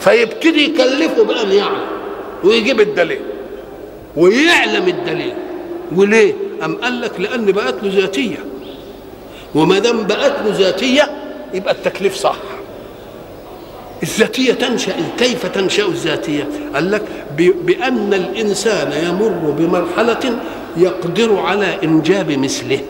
فيبتدي 0.00 0.64
يكلفه 0.64 1.24
بأن 1.24 1.52
يعلم 1.52 1.86
ويجيب 2.44 2.80
الدليل 2.80 3.20
ويعلم 4.16 4.88
الدليل. 4.88 5.34
وليه؟ 5.96 6.34
أم 6.64 6.74
قال 6.74 7.00
لك 7.00 7.20
لأن 7.20 7.52
بقت 7.52 7.74
له 7.82 8.00
ذاتية. 8.00 8.44
وما 9.54 9.78
دام 9.78 10.06
بقت 10.06 10.32
له 10.44 10.58
ذاتية 10.58 11.10
يبقى 11.54 11.74
التكليف 11.74 12.14
صح. 12.16 12.36
الذاتية 14.02 14.52
تنشأ 14.52 14.92
كيف 15.18 15.46
تنشأ 15.46 15.86
الذاتية؟ 15.86 16.48
قال 16.74 16.90
لك 16.90 17.02
بأن 17.38 18.14
الإنسان 18.14 18.92
يمر 18.92 19.54
بمرحلة 19.58 20.38
يقدر 20.76 21.36
على 21.36 21.78
إنجاب 21.84 22.30
مثله. 22.30 22.80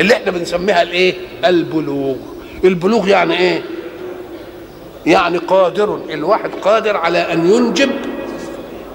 اللي 0.00 0.14
إحنا 0.14 0.30
بنسميها 0.30 0.82
الايه؟ 0.82 1.14
البلوغ. 1.44 2.16
البلوغ 2.64 3.08
يعني 3.08 3.38
إيه؟ 3.38 3.62
يعني 5.06 5.38
قادر 5.38 6.00
الواحد 6.10 6.50
قادر 6.62 6.96
على 6.96 7.18
أن 7.18 7.50
ينجب. 7.50 7.90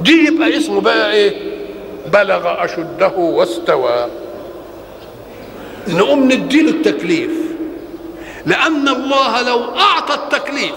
دي 0.01 0.27
يبقى 0.27 0.57
اسمه 0.57 0.81
بقى 0.81 1.11
إيه؟ 1.13 1.33
بلغ 2.13 2.63
أشده 2.65 3.07
واستوى. 3.17 4.07
نقوم 5.87 6.23
نديله 6.31 6.69
التكليف. 6.69 7.31
لأن 8.45 8.87
الله 8.87 9.41
لو 9.41 9.59
أعطى 9.75 10.13
التكليف 10.13 10.75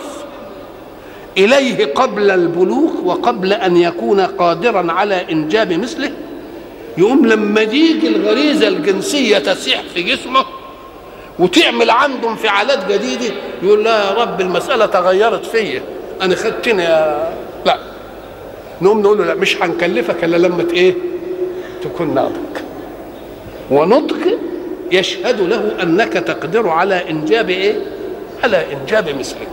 إليه 1.38 1.86
قبل 1.94 2.30
البلوغ 2.30 2.90
وقبل 3.04 3.52
أن 3.52 3.76
يكون 3.76 4.20
قادرا 4.20 4.92
على 4.92 5.32
إنجاب 5.32 5.72
مثله 5.72 6.10
يقوم 6.98 7.26
لما 7.26 7.64
تيجي 7.64 8.08
الغريزة 8.08 8.68
الجنسية 8.68 9.38
تسيح 9.38 9.82
في 9.94 10.02
جسمه 10.02 10.44
وتعمل 11.38 11.90
عنده 11.90 12.30
انفعالات 12.30 12.92
جديدة 12.92 13.34
يقول 13.62 13.84
لا 13.84 14.04
يا 14.04 14.14
رب 14.14 14.40
المسألة 14.40 14.86
تغيرت 14.86 15.46
فيا. 15.46 15.82
أنا 16.22 16.34
خدتني 16.36 16.82
يا 16.82 17.32
لا. 17.66 17.78
نقوم 18.82 19.00
نقول 19.00 19.18
له 19.18 19.24
لا 19.24 19.34
مش 19.34 19.62
هنكلفك 19.62 20.24
إلا 20.24 20.36
لما 20.36 20.66
إيه؟ 20.72 20.94
تكون 21.82 22.14
ناضج. 22.14 22.58
ونضج 23.70 24.28
يشهد 24.92 25.40
له 25.40 25.72
أنك 25.82 26.12
تقدر 26.12 26.68
على 26.68 27.10
إنجاب 27.10 27.50
إيه؟ 27.50 27.76
على 28.44 28.64
إنجاب 28.72 29.18
مثله 29.18 29.46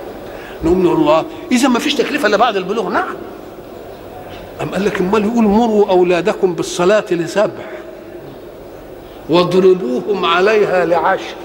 نقوم 0.64 0.84
نقول 0.84 0.98
الله 0.98 1.26
إذا 1.52 1.68
ما 1.68 1.80
فيش 1.80 1.96
تكليف 1.96 2.26
إلا 2.26 2.38
بعد 2.38 2.58
البلوغ. 2.58 2.90
نعم. 2.90 3.16
أم 4.62 4.70
قال 4.70 4.86
لك 4.86 5.00
أمال 5.00 5.26
يقول 5.26 5.44
مروا 5.44 5.90
أولادكم 5.90 6.54
بالصلاة 6.54 7.06
لسبع 7.12 7.66
واضربوهم 9.30 10.26
عليها 10.26 10.86
لعشر. 10.86 11.36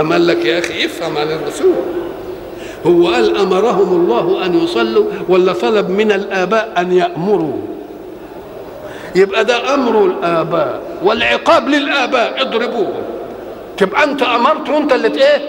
أم 0.00 0.12
قال 0.12 0.26
لك 0.26 0.44
يا 0.44 0.58
أخي 0.58 0.86
افهم 0.86 1.18
عن 1.18 1.30
الرسول. 1.30 1.74
هو 2.86 3.08
قال 3.08 3.36
أمرهم 3.36 4.00
الله 4.00 4.46
أن 4.46 4.64
يصلوا 4.64 5.04
ولا 5.28 5.52
طلب 5.52 5.90
من 5.90 6.12
الآباء 6.12 6.72
أن 6.78 6.92
يأمروا. 6.92 7.58
يبقى 9.14 9.44
ده 9.44 9.74
أمر 9.74 10.04
الآباء 10.04 10.80
والعقاب 11.02 11.68
للآباء 11.68 12.42
اضربوهم. 12.42 13.02
تبقى 13.76 14.04
أنت 14.04 14.22
أمرت 14.22 14.68
وأنت 14.68 14.92
اللي 14.92 15.08
إيه؟ 15.08 15.40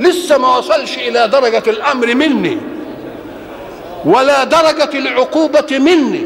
لسه 0.00 0.38
ما 0.38 0.56
وصلش 0.58 0.98
إلى 0.98 1.28
درجة 1.28 1.62
الأمر 1.70 2.14
مني. 2.14 2.58
ولا 4.04 4.44
درجة 4.44 4.98
العقوبه 4.98 5.78
مني 5.78 6.24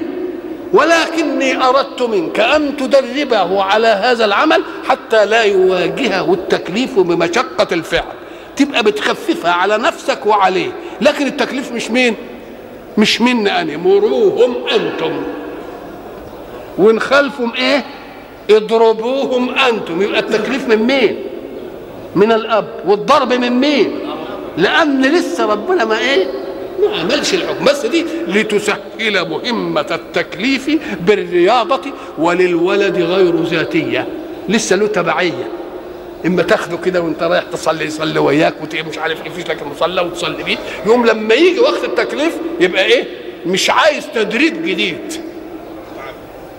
ولكني 0.73 1.65
أردت 1.65 2.03
منك 2.03 2.41
أن 2.41 2.77
تدربه 2.77 3.63
على 3.63 3.87
هذا 3.87 4.25
العمل 4.25 4.63
حتى 4.89 5.27
لا 5.27 5.43
يواجهه 5.43 6.35
التكليف 6.35 6.99
بمشقة 6.99 7.67
الفعل. 7.73 8.13
تبقى 8.57 8.83
بتخففها 8.83 9.53
على 9.53 9.79
نفسك 9.79 10.27
وعليه. 10.27 10.73
لكن 11.01 11.27
التكليف 11.27 11.73
مش 11.73 11.91
مين؟ 11.91 12.15
مش 12.99 13.21
مني 13.21 13.61
أنا 13.61 13.77
مروهم 13.77 14.55
أنتم. 14.75 15.23
وإن 16.79 17.01
خالفهم 17.01 17.53
إيه؟ 17.55 17.85
اضربوهم 18.51 19.55
أنتم. 19.55 20.03
يبقى 20.03 20.21
التكليف 20.21 20.69
من 20.69 20.77
مين؟ 20.77 21.17
من 22.17 22.33
الأب. 22.33 22.69
والضرب 22.87 23.33
من 23.33 23.53
مين؟ 23.53 23.99
لأن 24.57 25.03
لسه 25.03 25.47
ربنا 25.47 25.85
ما 25.85 25.99
إيه؟ 25.99 26.27
ما 26.83 26.97
عملش 27.01 27.35
الحكم 27.35 27.64
بس 27.64 27.87
دي 27.87 28.05
لتسهل 28.27 29.29
مهمة 29.29 29.87
التكليف 29.90 30.71
بالرياضة 31.01 31.81
وللولد 32.18 32.99
غير 32.99 33.42
ذاتية. 33.42 34.07
لسه 34.49 34.77
له 34.77 34.87
تبعية. 34.87 35.49
إما 36.27 36.42
تاخده 36.42 36.77
كده 36.77 37.01
وأنت 37.01 37.23
رايح 37.23 37.45
تصلي 37.53 37.85
يصلي 37.85 38.18
وياك 38.18 38.55
مش 38.88 38.99
عارف 38.99 39.27
إيه 39.27 39.31
فيش 39.31 39.47
لك 39.49 39.62
المصلى 39.62 40.01
وتصلي 40.01 40.42
بيه. 40.42 40.57
يوم 40.87 41.07
لما 41.07 41.35
يجي 41.35 41.61
وقت 41.61 41.85
التكليف 41.85 42.37
يبقى 42.61 42.85
إيه؟ 42.85 43.05
مش 43.47 43.71
عايز 43.71 44.07
تدريب 44.14 44.66
جديد. 44.66 45.12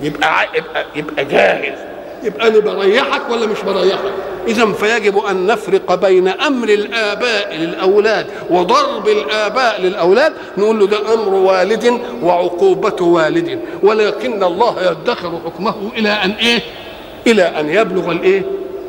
يبقى 0.01 0.47
يبقى 0.55 0.86
يبقى 0.95 1.25
جاهز. 1.25 1.92
يبقى 2.23 2.47
أنا 2.47 2.59
بريحك 2.59 3.29
ولا 3.29 3.45
مش 3.45 3.62
بريحك؟ 3.62 4.12
اذا 4.47 4.65
فيجب 4.71 5.17
أن 5.17 5.47
نفرق 5.47 5.95
بين 5.95 6.27
أمر 6.27 6.69
الآباء 6.69 7.55
للأولاد 7.55 8.27
وضرب 8.49 9.07
الآباء 9.07 9.81
للأولاد. 9.81 10.33
نقول 10.57 10.79
له 10.79 10.88
ده 10.88 11.13
أمر 11.13 11.33
والد 11.33 11.99
وعقوبة 12.23 13.03
والد. 13.03 13.59
ولكن 13.83 14.43
الله 14.43 14.91
يدخر 14.91 15.39
حكمه 15.45 15.75
إلى 15.97 16.09
أن 16.09 16.31
إيه؟ 16.31 16.59
إلى 17.27 17.43
أن 17.43 17.69
يبلغ 17.69 18.12
الإيه؟ 18.12 18.43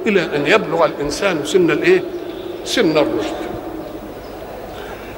إلى 0.07 0.23
أن 0.23 0.47
يبلغ 0.47 0.85
الإنسان 0.85 1.41
سن 1.45 1.71
الإيه؟ 1.71 2.03
سن 2.65 2.99
الرشد. 2.99 3.35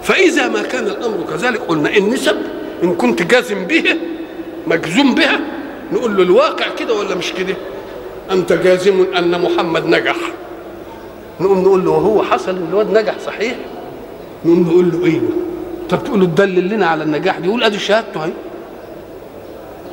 فإذا 0.02 0.48
ما 0.48 0.62
كان 0.62 0.86
الأمر 0.86 1.24
كذلك 1.30 1.60
قلنا 1.60 1.96
النسب 1.96 2.36
إن 2.82 2.94
كنت 2.94 3.22
جازم 3.22 3.64
به 3.66 3.84
مجزوم 4.66 5.14
بها 5.14 5.40
نقول 5.92 6.16
له 6.16 6.22
الواقع 6.22 6.66
كده 6.78 6.94
ولا 6.94 7.14
مش 7.14 7.32
كده؟ 7.32 7.54
أنت 8.30 8.52
جازم 8.52 9.06
أن 9.18 9.40
محمد 9.42 9.86
نجح. 9.86 10.16
نقوم 11.40 11.58
نقول 11.62 11.84
له 11.84 11.90
وهو 11.90 12.22
حصل 12.22 12.56
الواد 12.70 12.90
نجح 12.98 13.14
صحيح؟ 13.26 13.54
نقوم 14.44 14.62
نقول 14.68 14.90
له 14.92 15.06
أيوه 15.06 15.30
طب 15.90 16.04
تقول 16.04 16.20
له 16.20 16.26
تدلل 16.26 16.68
لنا 16.68 16.86
على 16.86 17.04
النجاح 17.04 17.38
دي 17.38 17.48
يقول 17.48 17.62
أدي 17.64 17.78
شهادته 17.78 18.24
أهي. 18.24 18.32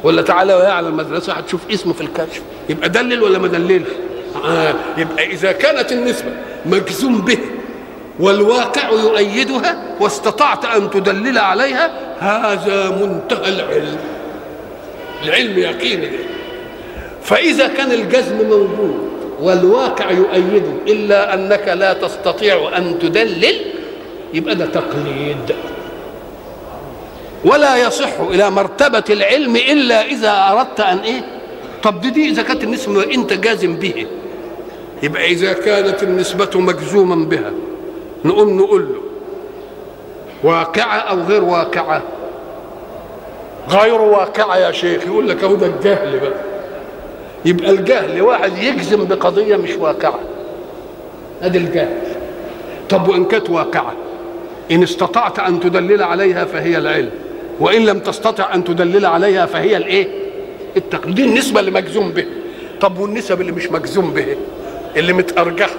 ولا 0.03 0.21
تعالى 0.21 0.53
ويا 0.53 0.69
على 0.69 0.87
المدرسة 0.87 1.33
هتشوف 1.33 1.61
اسمه 1.71 1.93
في 1.93 2.01
الكشف. 2.01 2.41
يبقى 2.69 2.89
دلل 2.89 3.23
ولا 3.23 3.39
ما 3.39 3.47
دللش؟ 3.47 3.87
آه 4.45 4.73
يبقى 4.97 5.25
إذا 5.31 5.51
كانت 5.51 5.91
النسبة 5.91 6.29
مجزوم 6.65 7.21
به 7.21 7.37
والواقع 8.19 8.89
يؤيدها 8.89 9.83
واستطعت 9.99 10.65
أن 10.65 10.89
تدلل 10.89 11.37
عليها 11.37 11.91
هذا 12.19 12.89
منتهى 12.89 13.49
العلم. 13.49 13.97
العلم 15.23 15.59
يقيني 15.59 16.05
ده 16.05 16.17
فإذا 17.23 17.67
كان 17.67 17.91
الجزم 17.91 18.35
موجود 18.49 19.09
والواقع 19.39 20.11
يؤيده 20.11 20.71
إلا 20.87 21.33
أنك 21.33 21.67
لا 21.67 21.93
تستطيع 21.93 22.77
أن 22.77 22.99
تدلل 22.99 23.55
يبقى 24.33 24.55
ده 24.55 24.65
تقليد. 24.65 25.55
ولا 27.45 27.77
يصح 27.77 28.19
إلى 28.19 28.49
مرتبة 28.49 29.03
العلم 29.09 29.55
إلا 29.55 30.05
إذا 30.05 30.47
أردت 30.51 30.79
أن 30.79 30.97
إيه؟ 30.97 31.21
طب 31.83 32.01
دي, 32.01 32.09
دي 32.09 32.29
إذا 32.29 32.41
كانت 32.43 32.63
النسبة 32.63 33.03
أنت 33.13 33.33
جازم 33.33 33.75
به 33.75 34.05
يبقى 35.03 35.25
إذا 35.25 35.53
كانت 35.53 36.03
النسبة 36.03 36.49
مجزوما 36.59 37.15
بها 37.25 37.51
نقوم 38.25 38.57
نقول 38.57 38.81
له 38.81 39.01
واقعة 40.51 40.97
أو 40.97 41.19
غير 41.21 41.43
واقعة؟ 41.43 42.01
غير 43.69 44.01
واقعة 44.01 44.57
يا 44.57 44.71
شيخ 44.71 45.03
يقول 45.05 45.29
لك 45.29 45.43
أهو 45.43 45.55
ده 45.55 45.65
الجهل 45.67 46.19
بقى. 46.19 46.52
يبقى 47.45 47.69
الجهل 47.71 48.21
واحد 48.21 48.57
يجزم 48.57 49.05
بقضية 49.05 49.55
مش 49.55 49.75
واقعة. 49.75 50.19
أدي 51.41 51.57
الجهل. 51.57 51.97
طب 52.89 53.07
وإن 53.09 53.25
كانت 53.25 53.49
واقعة؟ 53.49 53.93
إن 54.71 54.83
استطعت 54.83 55.39
أن 55.39 55.59
تدلل 55.59 56.03
عليها 56.03 56.45
فهي 56.45 56.77
العلم 56.77 57.09
وإن 57.59 57.85
لم 57.85 57.99
تستطع 57.99 58.53
أن 58.55 58.63
تدلل 58.63 59.05
عليها 59.05 59.45
فهي 59.45 59.77
الإيه؟ 59.77 60.07
التقليد. 60.77 61.15
دي 61.15 61.23
النسبة 61.23 61.59
اللي 61.59 61.71
مجزوم 61.71 62.11
به. 62.11 62.25
طب 62.81 62.97
والنسب 62.99 63.41
اللي 63.41 63.51
مش 63.51 63.71
مجزوم 63.71 64.13
به؟ 64.13 64.25
اللي 64.97 65.13
متأرجحة. 65.13 65.75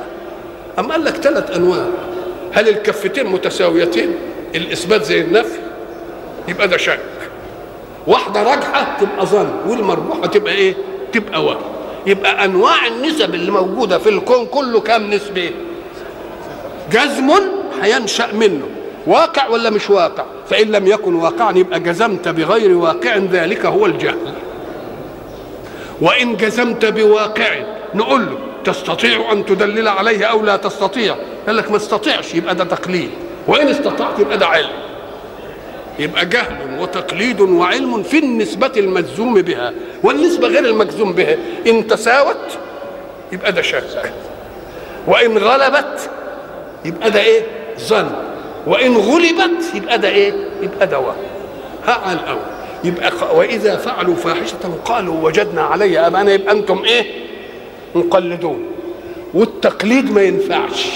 أم 0.78 0.92
قال 0.92 1.04
لك 1.04 1.14
ثلاث 1.14 1.56
أنواع. 1.56 1.86
هل 2.52 2.68
الكفتين 2.68 3.26
متساويتين؟ 3.26 4.14
الإثبات 4.54 5.04
زي 5.04 5.20
النفي. 5.20 5.58
يبقى 6.48 6.68
ده 6.68 6.76
شك. 6.76 7.00
واحدة 8.06 8.42
راجحة 8.42 8.96
تبقى 9.00 9.26
ظن 9.26 9.50
والمرجوحة 9.66 10.26
تبقى 10.26 10.52
إيه؟ 10.54 10.74
تبقى 11.14 11.44
وهم 11.44 11.62
يبقى 12.06 12.44
أنواع 12.44 12.86
النسب 12.86 13.34
اللي 13.34 13.50
موجودة 13.50 13.98
في 13.98 14.08
الكون 14.08 14.46
كله 14.46 14.80
كام 14.80 15.10
نسبة؟ 15.10 15.50
جزم 16.92 17.30
هينشأ 17.82 18.28
منه. 18.32 18.66
واقع 19.06 19.48
ولا 19.48 19.70
مش 19.70 19.90
واقع؟ 19.90 20.24
فإن 20.50 20.66
لم 20.72 20.86
يكن 20.86 21.14
واقعا 21.14 21.52
يبقى 21.58 21.80
جزمت 21.80 22.28
بغير 22.28 22.76
واقع 22.76 23.16
ذلك 23.16 23.66
هو 23.66 23.86
الجهل. 23.86 24.34
وإن 26.00 26.36
جزمت 26.36 26.84
بواقع 26.84 27.64
نقول 27.94 28.26
له 28.26 28.38
تستطيع 28.64 29.32
أن 29.32 29.46
تدلل 29.46 29.88
عليه 29.88 30.24
أو 30.24 30.42
لا 30.42 30.56
تستطيع؟ 30.56 31.16
قال 31.46 31.56
لك 31.56 31.70
ما 31.70 31.76
استطيعش 31.76 32.34
يبقى 32.34 32.54
ده 32.54 32.64
تقليد 32.64 33.10
وإن 33.48 33.68
استطعت 33.68 34.18
يبقى 34.18 34.38
ده 34.38 34.46
علم 34.46 34.70
يبقى 35.98 36.26
جهل 36.26 36.78
وتقليد 36.80 37.40
وعلم 37.40 38.02
في 38.02 38.18
النسبة 38.18 38.72
المجزوم 38.76 39.34
بها 39.42 39.72
والنسبة 40.02 40.48
غير 40.48 40.64
المجزوم 40.64 41.12
بها 41.12 41.36
إن 41.66 41.86
تساوت 41.86 42.58
يبقى 43.32 43.52
ده 43.52 43.62
شك 43.62 44.12
وإن 45.06 45.38
غلبت 45.38 46.10
يبقى 46.84 47.10
ده 47.10 47.20
إيه؟ 47.20 47.42
ظن. 47.80 48.10
وإن 48.66 48.96
غلبت 48.96 49.64
يبقى 49.74 49.98
ده 49.98 50.08
إيه؟ 50.08 50.32
يبقى 50.62 50.86
ده 50.86 50.98
وهم 50.98 51.16
ها 51.86 51.92
على 51.92 52.18
الأول. 52.20 52.38
يبقى 52.84 53.36
وإذا 53.36 53.76
فعلوا 53.76 54.14
فاحشة 54.14 54.78
قالوا 54.84 55.24
وجدنا 55.24 55.62
عليها 55.62 56.06
أمانة 56.06 56.30
يبقى 56.30 56.52
أنتم 56.52 56.84
إيه؟ 56.84 57.04
مقلدون. 57.94 58.64
والتقليد 59.34 60.12
ما 60.12 60.22
ينفعش. 60.22 60.86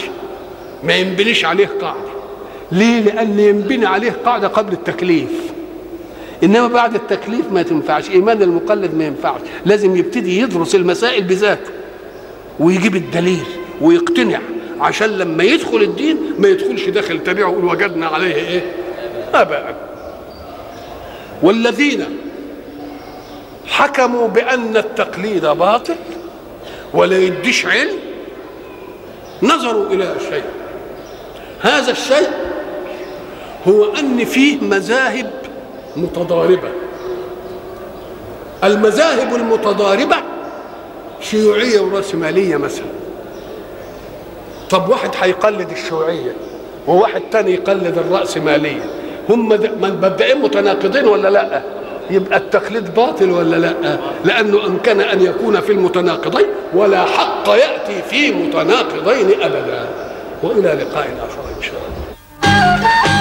ما 0.83 0.95
ينبنيش 0.97 1.45
عليه 1.45 1.69
قاعدة. 1.81 2.18
ليه؟ 2.73 3.01
لأن 3.01 3.41
ينبني 3.41 3.87
عليه 3.87 4.17
قاعدة 4.25 4.49
قبل 4.49 4.73
التكليف. 4.73 5.31
إنما 6.43 6.69
بعد 6.69 6.95
التكليف 6.95 7.53
ما 7.53 7.63
تنفعش 7.63 8.11
إيمان 8.11 8.43
المقلد 8.43 8.95
ما 8.95 9.05
ينفعش. 9.05 9.41
لازم 9.67 9.97
يبتدي 9.97 10.41
يدرس 10.41 10.75
المسائل 10.75 11.25
بذاته 11.25 11.71
ويجيب 12.61 12.97
الدليل 12.97 13.45
ويقتنع. 13.81 14.41
عشان 14.81 15.09
لما 15.09 15.45
يدخل 15.45 15.83
الدين 15.83 16.17
ما 16.39 16.49
يدخلش 16.49 16.89
داخل 16.89 17.23
تبعه 17.25 17.49
ويقول 17.49 17.65
وجدنا 17.65 18.07
عليه 18.07 18.35
إيه؟ 18.35 18.73
أباء. 19.35 19.77
والذين 21.43 22.05
حكموا 23.67 24.29
بأن 24.29 24.77
التقليد 24.77 25.47
باطل 25.47 25.95
ولا 26.95 27.19
يديش 27.19 27.67
علم 27.67 27.97
نظروا 29.43 29.87
إلى 29.87 30.15
شيء. 30.31 30.45
هذا 31.61 31.91
الشيء 31.93 32.29
هو 33.69 33.85
أن 33.85 34.25
فيه 34.25 34.61
مذاهب 34.61 35.31
متضاربة. 35.97 36.69
المذاهب 38.65 39.35
المتضاربة 39.35 40.17
شيوعية 41.21 41.81
ورأسمالية 41.81 42.57
مثلا. 42.57 42.87
طب 44.71 44.89
واحد 44.89 45.11
هيقلد 45.21 45.71
الشيوعية 45.71 46.33
وواحد 46.87 47.23
تاني 47.33 47.55
يقلد 47.55 47.99
الرأسمالية. 47.99 48.85
هم 49.29 49.49
مبدئين 49.81 50.43
متناقضين 50.43 51.07
ولا 51.07 51.29
لأ؟ 51.29 51.63
يبقى 52.11 52.39
التقليد 52.39 52.95
باطل 52.95 53.31
ولا 53.31 53.57
لأ؟ 53.57 53.99
لأنه 54.25 54.67
امكن 54.67 55.01
أن 55.01 55.23
يكون 55.23 55.61
في 55.61 55.73
المتناقضين 55.73 56.47
ولا 56.75 57.05
حق 57.05 57.49
يأتي 57.49 58.03
في 58.11 58.33
متناقضين 58.33 59.43
ابدا. 59.43 59.89
وإلى 60.43 60.69
لقاء 60.69 61.09
آخر 61.29 61.57
إن 61.59 61.63
شاء 61.63 61.81
الله. 61.89 63.18